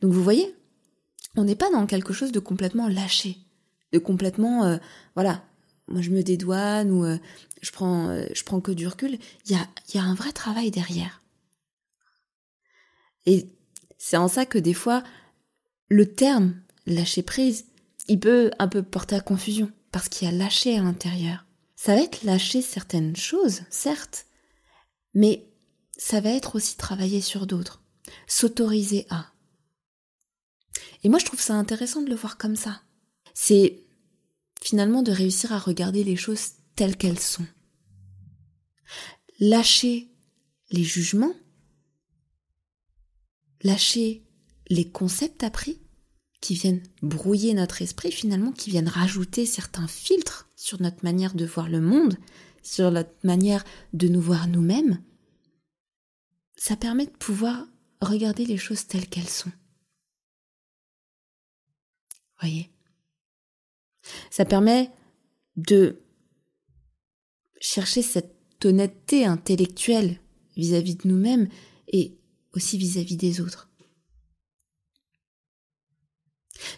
Donc 0.00 0.12
vous 0.12 0.22
voyez, 0.22 0.54
on 1.36 1.44
n'est 1.44 1.56
pas 1.56 1.70
dans 1.70 1.86
quelque 1.86 2.12
chose 2.12 2.32
de 2.32 2.40
complètement 2.40 2.88
lâché, 2.88 3.38
de 3.92 3.98
complètement, 3.98 4.64
euh, 4.64 4.76
voilà, 5.14 5.44
moi 5.88 6.02
je 6.02 6.10
me 6.10 6.22
dédouane 6.22 6.90
ou 6.90 7.04
euh, 7.04 7.18
je 7.62 7.70
prends, 7.70 8.08
euh, 8.10 8.26
prends 8.44 8.60
que 8.60 8.72
du 8.72 8.86
recul. 8.86 9.18
Il 9.46 9.52
y 9.52 9.54
a, 9.54 9.66
y 9.94 9.98
a 9.98 10.04
un 10.04 10.14
vrai 10.14 10.32
travail 10.32 10.70
derrière. 10.70 11.22
Et 13.24 13.48
c'est 13.98 14.16
en 14.16 14.28
ça 14.28 14.46
que 14.46 14.58
des 14.58 14.74
fois, 14.74 15.02
le 15.88 16.12
terme 16.12 16.60
lâcher 16.86 17.22
prise, 17.22 17.66
il 18.08 18.18
peut 18.18 18.50
un 18.58 18.68
peu 18.68 18.82
porter 18.82 19.16
à 19.16 19.20
confusion 19.20 19.70
parce 19.92 20.08
qu'il 20.08 20.28
y 20.28 20.30
a 20.30 20.34
lâché 20.34 20.76
à 20.76 20.82
l'intérieur. 20.82 21.46
Ça 21.84 21.96
va 21.96 22.02
être 22.02 22.22
lâcher 22.22 22.62
certaines 22.62 23.16
choses, 23.16 23.62
certes, 23.68 24.26
mais 25.14 25.50
ça 25.98 26.20
va 26.20 26.30
être 26.30 26.54
aussi 26.54 26.76
travailler 26.76 27.20
sur 27.20 27.44
d'autres, 27.44 27.82
s'autoriser 28.28 29.04
à. 29.10 29.32
Et 31.02 31.08
moi, 31.08 31.18
je 31.18 31.24
trouve 31.24 31.40
ça 31.40 31.54
intéressant 31.54 32.00
de 32.00 32.08
le 32.08 32.14
voir 32.14 32.38
comme 32.38 32.54
ça. 32.54 32.82
C'est 33.34 33.82
finalement 34.62 35.02
de 35.02 35.10
réussir 35.10 35.52
à 35.52 35.58
regarder 35.58 36.04
les 36.04 36.14
choses 36.14 36.52
telles 36.76 36.96
qu'elles 36.96 37.18
sont. 37.18 37.48
Lâcher 39.40 40.08
les 40.70 40.84
jugements, 40.84 41.34
lâcher 43.64 44.22
les 44.68 44.88
concepts 44.88 45.42
appris 45.42 45.81
qui 46.42 46.54
viennent 46.54 46.82
brouiller 47.00 47.54
notre 47.54 47.80
esprit 47.80 48.12
finalement, 48.12 48.52
qui 48.52 48.68
viennent 48.68 48.88
rajouter 48.88 49.46
certains 49.46 49.86
filtres 49.86 50.50
sur 50.56 50.82
notre 50.82 51.04
manière 51.04 51.34
de 51.34 51.46
voir 51.46 51.70
le 51.70 51.80
monde, 51.80 52.18
sur 52.62 52.90
notre 52.90 53.14
manière 53.22 53.64
de 53.94 54.08
nous 54.08 54.20
voir 54.20 54.48
nous-mêmes, 54.48 55.00
ça 56.56 56.76
permet 56.76 57.06
de 57.06 57.12
pouvoir 57.12 57.66
regarder 58.00 58.44
les 58.44 58.58
choses 58.58 58.86
telles 58.86 59.08
qu'elles 59.08 59.28
sont. 59.28 59.52
Voyez? 62.40 62.70
Ça 64.30 64.44
permet 64.44 64.90
de 65.56 66.02
chercher 67.60 68.02
cette 68.02 68.34
honnêteté 68.64 69.24
intellectuelle 69.24 70.20
vis-à-vis 70.56 70.96
de 70.96 71.08
nous-mêmes 71.08 71.48
et 71.86 72.18
aussi 72.52 72.78
vis-à-vis 72.78 73.16
des 73.16 73.40
autres. 73.40 73.71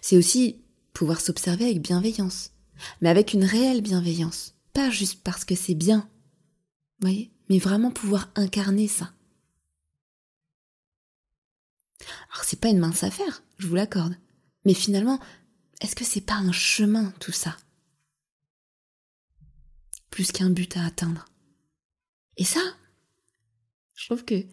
C'est 0.01 0.17
aussi 0.17 0.63
pouvoir 0.93 1.21
s'observer 1.21 1.65
avec 1.65 1.83
bienveillance, 1.83 2.53
mais 3.01 3.09
avec 3.09 3.33
une 3.33 3.45
réelle 3.45 3.83
bienveillance, 3.83 4.55
pas 4.73 4.91
juste 4.91 5.23
parce 5.23 5.45
que 5.45 5.55
c'est 5.55 5.75
bien, 5.75 6.09
voyez, 7.01 7.33
mais 7.49 7.59
vraiment 7.59 7.91
pouvoir 7.91 8.31
incarner 8.35 8.89
ça. 8.89 9.13
Alors 12.33 12.45
c'est 12.45 12.61
pas 12.61 12.69
une 12.69 12.79
mince 12.79 13.03
affaire, 13.03 13.43
je 13.59 13.67
vous 13.67 13.75
l'accorde, 13.75 14.17
mais 14.65 14.75
finalement, 14.75 15.21
est-ce 15.81 15.97
que 15.97 16.05
c'est 16.05 16.21
pas 16.21 16.35
un 16.35 16.53
chemin 16.53 17.13
tout 17.21 17.33
ça? 17.33 17.57
Plus 20.11 20.33
qu'un 20.33 20.51
but 20.51 20.77
à 20.77 20.85
atteindre. 20.85 21.25
Et 22.37 22.45
ça, 22.45 22.61
je 23.95 24.07
trouve 24.07 24.25
que 24.25 24.45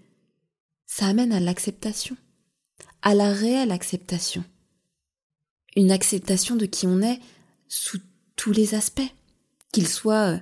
ça 0.85 1.07
amène 1.07 1.31
à 1.31 1.39
l'acceptation, 1.39 2.17
à 3.01 3.15
la 3.15 3.31
réelle 3.31 3.71
acceptation. 3.71 4.43
Une 5.75 5.91
acceptation 5.91 6.55
de 6.55 6.65
qui 6.65 6.87
on 6.87 7.01
est 7.01 7.19
sous 7.67 7.99
tous 8.35 8.51
les 8.51 8.75
aspects, 8.75 9.13
qu'il 9.71 9.87
soit 9.87 10.33
euh, 10.33 10.39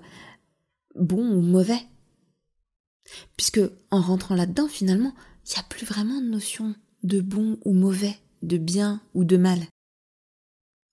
bon 0.95 1.27
ou 1.29 1.41
mauvais. 1.41 1.81
Puisque 3.37 3.61
en 3.91 4.01
rentrant 4.01 4.35
là-dedans, 4.35 4.67
finalement, 4.67 5.13
il 5.45 5.53
n'y 5.53 5.59
a 5.59 5.63
plus 5.63 5.85
vraiment 5.85 6.21
de 6.21 6.27
notion 6.27 6.75
de 7.03 7.21
bon 7.21 7.57
ou 7.65 7.73
mauvais, 7.73 8.17
de 8.41 8.57
bien 8.57 9.01
ou 9.13 9.23
de 9.23 9.37
mal. 9.37 9.59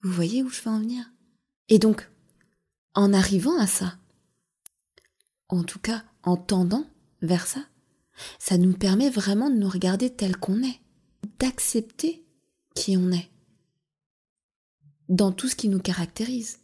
Vous 0.02 0.12
voyez 0.12 0.42
où 0.42 0.48
je 0.48 0.62
veux 0.62 0.70
en 0.70 0.80
venir? 0.80 1.04
Et 1.68 1.78
donc, 1.78 2.08
en 2.94 3.12
arrivant 3.12 3.58
à 3.58 3.66
ça, 3.66 3.98
en 5.48 5.62
tout 5.62 5.78
cas 5.78 6.04
en 6.22 6.36
tendant 6.36 6.86
vers 7.22 7.46
ça, 7.46 7.64
ça 8.38 8.56
nous 8.56 8.72
permet 8.72 9.10
vraiment 9.10 9.50
de 9.50 9.56
nous 9.56 9.68
regarder 9.68 10.10
tel 10.10 10.36
qu'on 10.36 10.62
est, 10.62 10.80
d'accepter 11.38 12.24
qui 12.74 12.96
on 12.96 13.10
est, 13.12 13.30
dans 15.08 15.32
tout 15.32 15.48
ce 15.48 15.56
qui 15.56 15.68
nous 15.68 15.80
caractérise. 15.80 16.60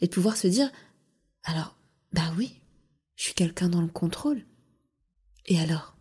Et 0.00 0.06
de 0.06 0.12
pouvoir 0.12 0.36
se 0.36 0.46
dire, 0.46 0.70
alors, 1.44 1.76
bah 2.12 2.32
oui, 2.36 2.60
je 3.16 3.24
suis 3.24 3.34
quelqu'un 3.34 3.68
dans 3.68 3.80
le 3.80 3.88
contrôle. 3.88 4.44
Et 5.46 5.58
alors? 5.58 5.96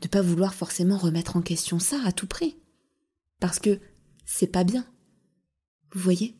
De 0.00 0.08
pas 0.08 0.22
vouloir 0.22 0.54
forcément 0.54 0.96
remettre 0.96 1.36
en 1.36 1.42
question 1.42 1.78
ça 1.78 2.00
à 2.04 2.12
tout 2.12 2.26
prix. 2.26 2.56
Parce 3.40 3.58
que 3.58 3.80
c'est 4.24 4.46
pas 4.46 4.64
bien. 4.64 4.86
Vous 5.92 6.00
voyez? 6.00 6.34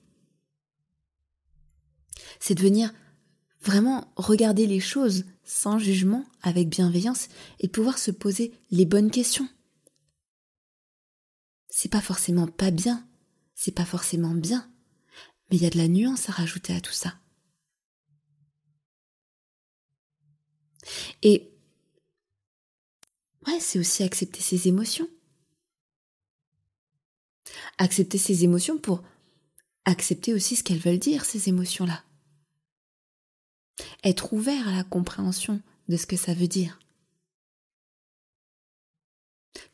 C'est 2.41 2.55
de 2.55 2.63
venir 2.63 2.93
vraiment 3.61 4.13
regarder 4.17 4.67
les 4.67 4.81
choses 4.81 5.25
sans 5.45 5.79
jugement, 5.79 6.25
avec 6.43 6.69
bienveillance, 6.69 7.29
et 7.61 7.69
pouvoir 7.69 7.99
se 7.99 8.11
poser 8.11 8.53
les 8.71 8.87
bonnes 8.87 9.11
questions. 9.11 9.49
C'est 11.85 11.91
pas 11.91 12.01
forcément 12.01 12.47
pas 12.47 12.71
bien, 12.71 13.07
c'est 13.55 13.75
pas 13.75 13.85
forcément 13.85 14.35
bien, 14.35 14.73
mais 15.51 15.59
il 15.59 15.63
y 15.63 15.67
a 15.67 15.71
de 15.71 15.77
la 15.77 15.87
nuance 15.87 16.31
à 16.31 16.33
rajouter 16.33 16.75
à 16.75 16.81
tout 16.81 16.95
ça. 16.95 17.13
Et 21.21 21.53
ouais, 23.47 23.61
c'est 23.61 23.79
aussi 23.79 24.03
accepter 24.03 24.41
ses 24.41 24.67
émotions. 24.67 25.11
Accepter 27.77 28.17
ses 28.17 28.45
émotions 28.45 28.79
pour 28.79 29.03
accepter 29.85 30.33
aussi 30.33 30.57
ce 30.57 30.65
qu'elles 30.65 30.79
veulent 30.79 30.99
dire, 30.99 31.27
ces 31.27 31.51
émotions-là 31.51 32.03
être 34.03 34.33
ouvert 34.33 34.69
à 34.69 34.73
la 34.75 34.85
compréhension 34.85 35.61
de 35.91 35.99
ce 35.99 36.07
que 36.07 36.17
ça 36.17 36.33
veut 36.33 36.49
dire. 36.49 36.81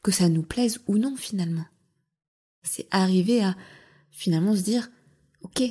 Que 0.03 0.11
ça 0.11 0.29
nous 0.29 0.42
plaise 0.42 0.81
ou 0.88 0.99
non 0.99 1.14
finalement. 1.16 1.70
C'est 2.62 2.87
arriver 2.90 3.42
à 3.42 3.57
finalement 4.11 4.55
se 4.55 4.62
dire, 4.62 4.90
ok, 5.42 5.62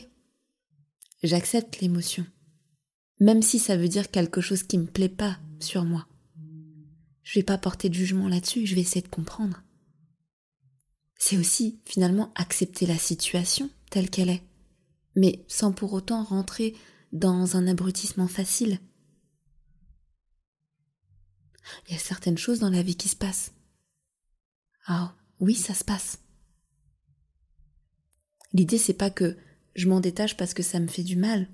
j'accepte 1.23 1.79
l'émotion, 1.81 2.25
même 3.19 3.41
si 3.41 3.59
ça 3.59 3.77
veut 3.77 3.87
dire 3.87 4.11
quelque 4.11 4.41
chose 4.41 4.63
qui 4.63 4.77
me 4.77 4.87
plaît 4.87 5.09
pas 5.09 5.37
sur 5.59 5.85
moi. 5.85 6.07
Je 7.23 7.39
vais 7.39 7.43
pas 7.43 7.57
porter 7.57 7.89
de 7.89 7.93
jugement 7.93 8.27
là-dessus, 8.27 8.65
je 8.65 8.75
vais 8.75 8.81
essayer 8.81 9.01
de 9.01 9.07
comprendre. 9.07 9.61
C'est 11.17 11.37
aussi 11.37 11.79
finalement 11.85 12.31
accepter 12.35 12.85
la 12.85 12.97
situation 12.97 13.69
telle 13.91 14.09
qu'elle 14.09 14.29
est, 14.29 14.43
mais 15.15 15.43
sans 15.47 15.71
pour 15.71 15.93
autant 15.93 16.23
rentrer 16.23 16.75
dans 17.11 17.57
un 17.57 17.67
abrutissement 17.67 18.27
facile. 18.27 18.79
Il 21.87 21.93
y 21.93 21.95
a 21.95 21.99
certaines 21.99 22.37
choses 22.37 22.59
dans 22.59 22.69
la 22.69 22.81
vie 22.81 22.95
qui 22.95 23.09
se 23.09 23.15
passent. 23.15 23.51
Ah 24.85 25.13
oui, 25.39 25.55
ça 25.55 25.73
se 25.73 25.83
passe. 25.83 26.19
L'idée 28.53 28.77
c'est 28.77 28.93
pas 28.93 29.09
que 29.09 29.37
je 29.75 29.87
m'en 29.87 29.99
détache 29.99 30.35
parce 30.37 30.53
que 30.53 30.63
ça 30.63 30.79
me 30.79 30.87
fait 30.87 31.03
du 31.03 31.15
mal, 31.15 31.47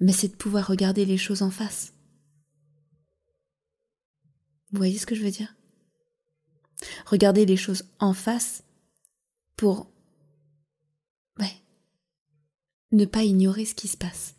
mais 0.00 0.12
c'est 0.12 0.28
de 0.28 0.36
pouvoir 0.36 0.66
regarder 0.66 1.04
les 1.04 1.18
choses 1.18 1.42
en 1.42 1.50
face. 1.50 1.92
Vous 4.70 4.78
voyez 4.78 4.98
ce 4.98 5.06
que 5.06 5.14
je 5.14 5.22
veux 5.22 5.30
dire? 5.30 5.54
Regarder 7.06 7.46
les 7.46 7.56
choses 7.56 7.84
en 7.98 8.12
face 8.12 8.62
pour 9.56 9.90
ouais, 11.38 11.56
ne 12.92 13.04
pas 13.04 13.24
ignorer 13.24 13.64
ce 13.64 13.74
qui 13.74 13.88
se 13.88 13.96
passe 13.96 14.38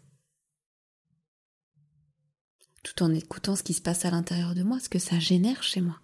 tout 2.83 3.03
en 3.03 3.13
écoutant 3.13 3.55
ce 3.55 3.63
qui 3.63 3.73
se 3.73 3.81
passe 3.81 4.05
à 4.05 4.11
l'intérieur 4.11 4.55
de 4.55 4.63
moi, 4.63 4.79
ce 4.79 4.89
que 4.89 4.99
ça 4.99 5.19
génère 5.19 5.63
chez 5.63 5.81
moi. 5.81 5.99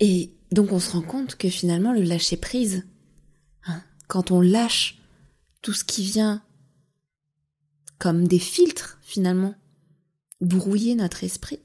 Et 0.00 0.32
donc 0.54 0.70
on 0.70 0.78
se 0.78 0.92
rend 0.92 1.02
compte 1.02 1.34
que 1.34 1.50
finalement 1.50 1.92
le 1.92 2.02
lâcher 2.02 2.36
prise, 2.36 2.86
hein, 3.66 3.82
quand 4.06 4.30
on 4.30 4.40
lâche 4.40 5.02
tout 5.62 5.72
ce 5.72 5.84
qui 5.84 6.04
vient 6.04 6.42
comme 7.98 8.28
des 8.28 8.38
filtres 8.38 8.98
finalement, 9.02 9.56
brouiller 10.40 10.94
notre 10.94 11.24
esprit, 11.24 11.58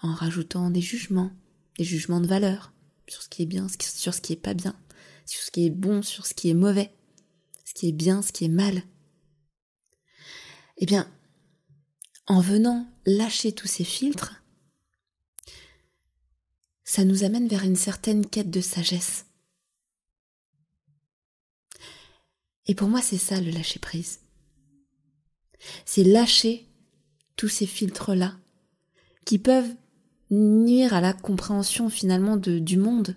en 0.00 0.14
rajoutant 0.14 0.70
des 0.70 0.80
jugements, 0.80 1.30
des 1.76 1.84
jugements 1.84 2.20
de 2.20 2.26
valeur 2.26 2.72
sur 3.06 3.22
ce 3.22 3.28
qui 3.28 3.42
est 3.42 3.46
bien, 3.46 3.66
sur 3.78 4.14
ce 4.14 4.20
qui 4.22 4.32
est 4.32 4.36
pas 4.36 4.54
bien, 4.54 4.74
sur 5.26 5.42
ce 5.42 5.50
qui 5.50 5.66
est 5.66 5.70
bon, 5.70 6.02
sur 6.02 6.24
ce 6.24 6.32
qui 6.32 6.48
est 6.48 6.54
mauvais, 6.54 6.92
ce 7.66 7.74
qui 7.74 7.88
est 7.88 7.92
bien, 7.92 8.22
ce 8.22 8.32
qui 8.32 8.46
est 8.46 8.48
mal, 8.48 8.82
eh 10.78 10.86
bien, 10.86 11.10
en 12.26 12.40
venant 12.40 12.88
lâcher 13.04 13.52
tous 13.52 13.66
ces 13.66 13.84
filtres, 13.84 14.42
ça 16.88 17.04
nous 17.04 17.22
amène 17.22 17.48
vers 17.48 17.64
une 17.64 17.76
certaine 17.76 18.24
quête 18.24 18.50
de 18.50 18.62
sagesse. 18.62 19.26
Et 22.64 22.74
pour 22.74 22.88
moi, 22.88 23.02
c'est 23.02 23.18
ça 23.18 23.42
le 23.42 23.50
lâcher 23.50 23.78
prise. 23.78 24.20
C'est 25.84 26.02
lâcher 26.02 26.66
tous 27.36 27.48
ces 27.48 27.66
filtres-là 27.66 28.38
qui 29.26 29.38
peuvent 29.38 29.74
nuire 30.30 30.94
à 30.94 31.02
la 31.02 31.12
compréhension 31.12 31.90
finalement 31.90 32.38
du 32.38 32.78
monde, 32.78 33.16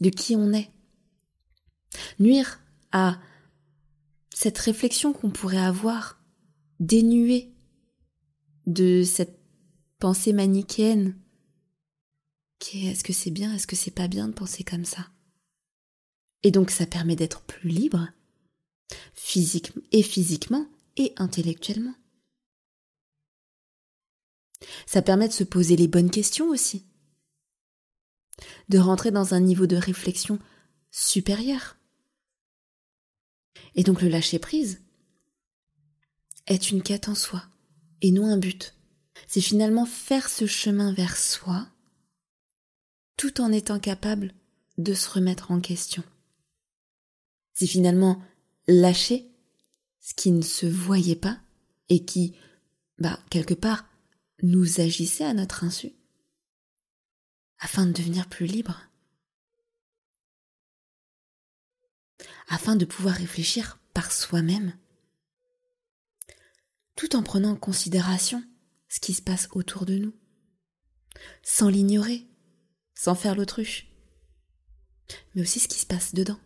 de 0.00 0.10
qui 0.10 0.36
on 0.36 0.52
est. 0.52 0.70
Nuire 2.20 2.60
à 2.92 3.18
cette 4.32 4.58
réflexion 4.58 5.12
qu'on 5.12 5.30
pourrait 5.30 5.58
avoir 5.58 6.22
dénué 6.78 7.52
de 8.66 9.02
cette 9.02 9.40
pensée 9.98 10.32
manichéenne 10.32 11.16
qui 12.58 12.86
est 12.86 12.92
est-ce 12.92 13.04
que 13.04 13.12
c'est 13.12 13.30
bien, 13.30 13.54
est-ce 13.54 13.66
que 13.66 13.76
c'est 13.76 13.90
pas 13.90 14.08
bien 14.08 14.28
de 14.28 14.34
penser 14.34 14.64
comme 14.64 14.84
ça? 14.84 15.08
Et 16.42 16.50
donc 16.50 16.70
ça 16.70 16.86
permet 16.86 17.16
d'être 17.16 17.42
plus 17.42 17.70
libre, 17.70 18.08
et 19.92 20.02
physiquement 20.02 20.66
et 20.96 21.12
intellectuellement. 21.16 21.94
Ça 24.86 25.02
permet 25.02 25.28
de 25.28 25.32
se 25.32 25.44
poser 25.44 25.76
les 25.76 25.88
bonnes 25.88 26.10
questions 26.10 26.48
aussi, 26.48 26.84
de 28.68 28.78
rentrer 28.78 29.10
dans 29.10 29.34
un 29.34 29.40
niveau 29.40 29.66
de 29.66 29.76
réflexion 29.76 30.38
supérieur. 30.90 31.76
Et 33.74 33.84
donc 33.84 34.02
le 34.02 34.08
lâcher-prise 34.08 34.82
est 36.46 36.70
une 36.70 36.82
quête 36.82 37.08
en 37.08 37.14
soi 37.14 37.44
et 38.00 38.10
non 38.10 38.26
un 38.26 38.38
but. 38.38 38.74
C'est 39.26 39.40
finalement 39.40 39.86
faire 39.86 40.28
ce 40.28 40.46
chemin 40.46 40.92
vers 40.92 41.16
soi 41.16 41.68
tout 43.18 43.40
en 43.40 43.52
étant 43.52 43.80
capable 43.80 44.32
de 44.78 44.94
se 44.94 45.10
remettre 45.10 45.50
en 45.50 45.60
question. 45.60 46.04
C'est 47.52 47.66
finalement 47.66 48.22
lâcher 48.68 49.28
ce 50.00 50.14
qui 50.14 50.30
ne 50.30 50.40
se 50.40 50.66
voyait 50.66 51.16
pas 51.16 51.40
et 51.88 52.04
qui, 52.04 52.36
bah, 52.98 53.18
quelque 53.28 53.54
part, 53.54 53.86
nous 54.42 54.80
agissait 54.80 55.24
à 55.24 55.34
notre 55.34 55.64
insu, 55.64 55.92
afin 57.58 57.86
de 57.86 57.92
devenir 57.92 58.28
plus 58.28 58.46
libre, 58.46 58.80
afin 62.46 62.76
de 62.76 62.84
pouvoir 62.84 63.16
réfléchir 63.16 63.80
par 63.94 64.12
soi-même, 64.12 64.78
tout 66.94 67.16
en 67.16 67.24
prenant 67.24 67.50
en 67.50 67.56
considération 67.56 68.44
ce 68.88 69.00
qui 69.00 69.12
se 69.12 69.22
passe 69.22 69.48
autour 69.50 69.86
de 69.86 69.98
nous, 69.98 70.14
sans 71.42 71.68
l'ignorer, 71.68 72.27
sans 72.98 73.14
faire 73.14 73.36
l'autruche, 73.36 73.86
mais 75.34 75.42
aussi 75.42 75.60
ce 75.60 75.68
qui 75.68 75.78
se 75.78 75.86
passe 75.86 76.14
dedans. 76.14 76.38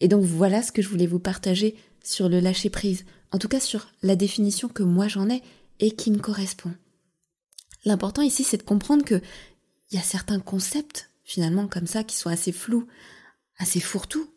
Et 0.00 0.08
donc 0.08 0.24
voilà 0.24 0.62
ce 0.62 0.72
que 0.72 0.80
je 0.80 0.88
voulais 0.88 1.06
vous 1.06 1.18
partager 1.18 1.76
sur 2.02 2.30
le 2.30 2.40
lâcher 2.40 2.70
prise, 2.70 3.04
en 3.32 3.38
tout 3.38 3.48
cas 3.48 3.60
sur 3.60 3.86
la 4.02 4.16
définition 4.16 4.68
que 4.68 4.82
moi 4.82 5.08
j'en 5.08 5.28
ai 5.28 5.42
et 5.78 5.90
qui 5.90 6.10
me 6.10 6.18
correspond. 6.18 6.74
L'important 7.84 8.22
ici 8.22 8.44
c'est 8.44 8.56
de 8.56 8.62
comprendre 8.62 9.04
que 9.04 9.20
il 9.90 9.96
y 9.96 10.00
a 10.00 10.02
certains 10.02 10.40
concepts 10.40 11.10
finalement 11.22 11.68
comme 11.68 11.86
ça 11.86 12.02
qui 12.02 12.16
sont 12.16 12.30
assez 12.30 12.52
flous, 12.52 12.88
assez 13.58 13.80
fourre-tout. 13.80 14.32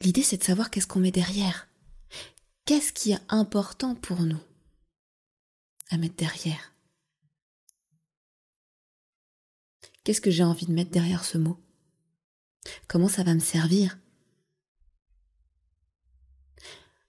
L'idée 0.00 0.22
c'est 0.22 0.38
de 0.38 0.44
savoir 0.44 0.70
qu'est-ce 0.70 0.86
qu'on 0.86 1.00
met 1.00 1.10
derrière. 1.10 1.68
Qu'est-ce 2.64 2.94
qui 2.94 3.12
est 3.12 3.20
important 3.28 3.94
pour 3.94 4.22
nous? 4.22 4.40
À 5.90 5.96
mettre 5.98 6.16
derrière 6.16 6.72
Qu'est-ce 10.06 10.20
que 10.20 10.30
j'ai 10.30 10.44
envie 10.44 10.66
de 10.66 10.72
mettre 10.72 10.92
derrière 10.92 11.24
ce 11.24 11.36
mot? 11.36 11.58
Comment 12.86 13.08
ça 13.08 13.24
va 13.24 13.34
me 13.34 13.40
servir? 13.40 13.98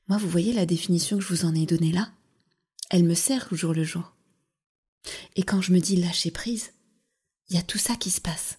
Moi, 0.07 0.17
vous 0.17 0.27
voyez 0.27 0.51
la 0.51 0.65
définition 0.65 1.17
que 1.17 1.23
je 1.23 1.27
vous 1.27 1.45
en 1.45 1.53
ai 1.53 1.67
donnée 1.67 1.91
là? 1.91 2.11
Elle 2.89 3.03
me 3.03 3.13
sert 3.13 3.47
au 3.51 3.55
jour 3.55 3.73
le 3.73 3.83
jour. 3.83 4.15
Et 5.35 5.43
quand 5.43 5.61
je 5.61 5.73
me 5.73 5.79
dis 5.79 5.95
lâcher 5.95 6.31
prise, 6.31 6.73
il 7.49 7.55
y 7.55 7.59
a 7.59 7.61
tout 7.61 7.77
ça 7.77 7.95
qui 7.95 8.09
se 8.09 8.19
passe. 8.19 8.57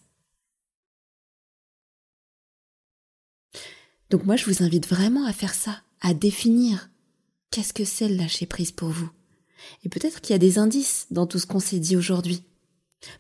Donc 4.11 4.25
moi, 4.25 4.37
je 4.37 4.45
vous 4.45 4.63
invite 4.63 4.87
vraiment 4.87 5.27
à 5.27 5.33
faire 5.33 5.55
ça, 5.55 5.83
à 6.01 6.15
définir 6.15 6.91
qu'est-ce 7.51 7.75
que 7.75 7.85
c'est 7.85 8.09
le 8.09 8.15
lâcher 8.15 8.47
prise 8.47 8.71
pour 8.71 8.91
vous. 8.91 9.11
Et 9.85 9.89
peut-être 9.89 10.21
qu'il 10.21 10.33
y 10.33 10.37
a 10.37 10.39
des 10.39 10.59
indices 10.59 11.07
dans 11.11 11.27
tout 11.27 11.39
ce 11.39 11.47
qu'on 11.47 11.61
s'est 11.61 11.81
dit 11.81 11.97
aujourd'hui. 11.97 12.43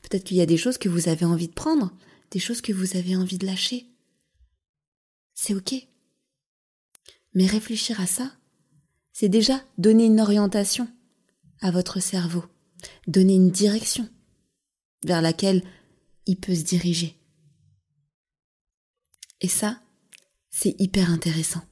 Peut-être 0.02 0.24
qu'il 0.24 0.36
y 0.36 0.42
a 0.42 0.46
des 0.46 0.56
choses 0.56 0.78
que 0.78 0.88
vous 0.88 1.08
avez 1.08 1.24
envie 1.24 1.48
de 1.48 1.54
prendre, 1.54 1.92
des 2.30 2.40
choses 2.40 2.60
que 2.60 2.72
vous 2.72 2.96
avez 2.96 3.16
envie 3.16 3.38
de 3.38 3.46
lâcher. 3.46 3.86
C'est 5.34 5.54
ok. 5.54 5.74
Mais 7.34 7.46
réfléchir 7.46 8.00
à 8.00 8.06
ça, 8.06 8.32
c'est 9.12 9.28
déjà 9.28 9.62
donner 9.78 10.06
une 10.06 10.20
orientation 10.20 10.88
à 11.60 11.70
votre 11.70 12.00
cerveau, 12.00 12.44
donner 13.06 13.34
une 13.34 13.50
direction 13.50 14.08
vers 15.04 15.22
laquelle 15.22 15.62
il 16.26 16.36
peut 16.36 16.54
se 16.54 16.64
diriger. 16.64 17.16
Et 19.40 19.48
ça, 19.48 19.80
c'est 20.50 20.74
hyper 20.80 21.10
intéressant. 21.10 21.62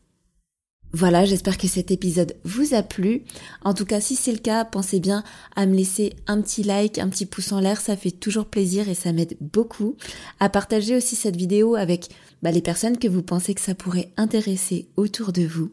Voilà, 0.92 1.24
j'espère 1.24 1.58
que 1.58 1.68
cet 1.68 1.90
épisode 1.90 2.36
vous 2.44 2.74
a 2.74 2.82
plu. 2.82 3.24
En 3.62 3.74
tout 3.74 3.84
cas, 3.84 4.00
si 4.00 4.16
c'est 4.16 4.32
le 4.32 4.38
cas, 4.38 4.64
pensez 4.64 5.00
bien 5.00 5.24
à 5.54 5.66
me 5.66 5.74
laisser 5.74 6.14
un 6.26 6.40
petit 6.40 6.62
like, 6.62 6.98
un 6.98 7.08
petit 7.08 7.26
pouce 7.26 7.52
en 7.52 7.60
l'air, 7.60 7.80
ça 7.80 7.96
fait 7.96 8.10
toujours 8.10 8.46
plaisir 8.46 8.88
et 8.88 8.94
ça 8.94 9.12
m'aide 9.12 9.36
beaucoup. 9.40 9.96
À 10.40 10.48
partager 10.48 10.96
aussi 10.96 11.16
cette 11.16 11.36
vidéo 11.36 11.74
avec 11.74 12.08
bah, 12.42 12.50
les 12.50 12.62
personnes 12.62 12.98
que 12.98 13.08
vous 13.08 13.22
pensez 13.22 13.54
que 13.54 13.60
ça 13.60 13.74
pourrait 13.74 14.10
intéresser 14.16 14.88
autour 14.96 15.32
de 15.32 15.42
vous. 15.42 15.70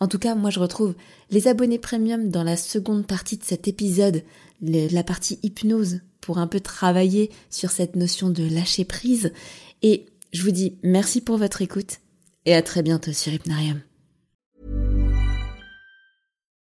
En 0.00 0.08
tout 0.08 0.18
cas, 0.18 0.34
moi 0.34 0.50
je 0.50 0.60
retrouve 0.60 0.94
les 1.30 1.48
abonnés 1.48 1.78
premium 1.78 2.30
dans 2.30 2.44
la 2.44 2.56
seconde 2.56 3.06
partie 3.06 3.38
de 3.38 3.44
cet 3.44 3.68
épisode, 3.68 4.22
la 4.60 5.04
partie 5.04 5.38
hypnose, 5.42 6.00
pour 6.20 6.38
un 6.38 6.46
peu 6.46 6.60
travailler 6.60 7.30
sur 7.50 7.70
cette 7.70 7.96
notion 7.96 8.30
de 8.30 8.44
lâcher 8.44 8.84
prise. 8.84 9.32
Et 9.82 10.06
je 10.32 10.42
vous 10.42 10.50
dis 10.50 10.78
merci 10.82 11.20
pour 11.20 11.36
votre 11.36 11.62
écoute 11.62 11.98
et 12.46 12.54
à 12.54 12.62
très 12.62 12.82
bientôt 12.82 13.12
sur 13.12 13.32
Hypnarium. 13.32 13.80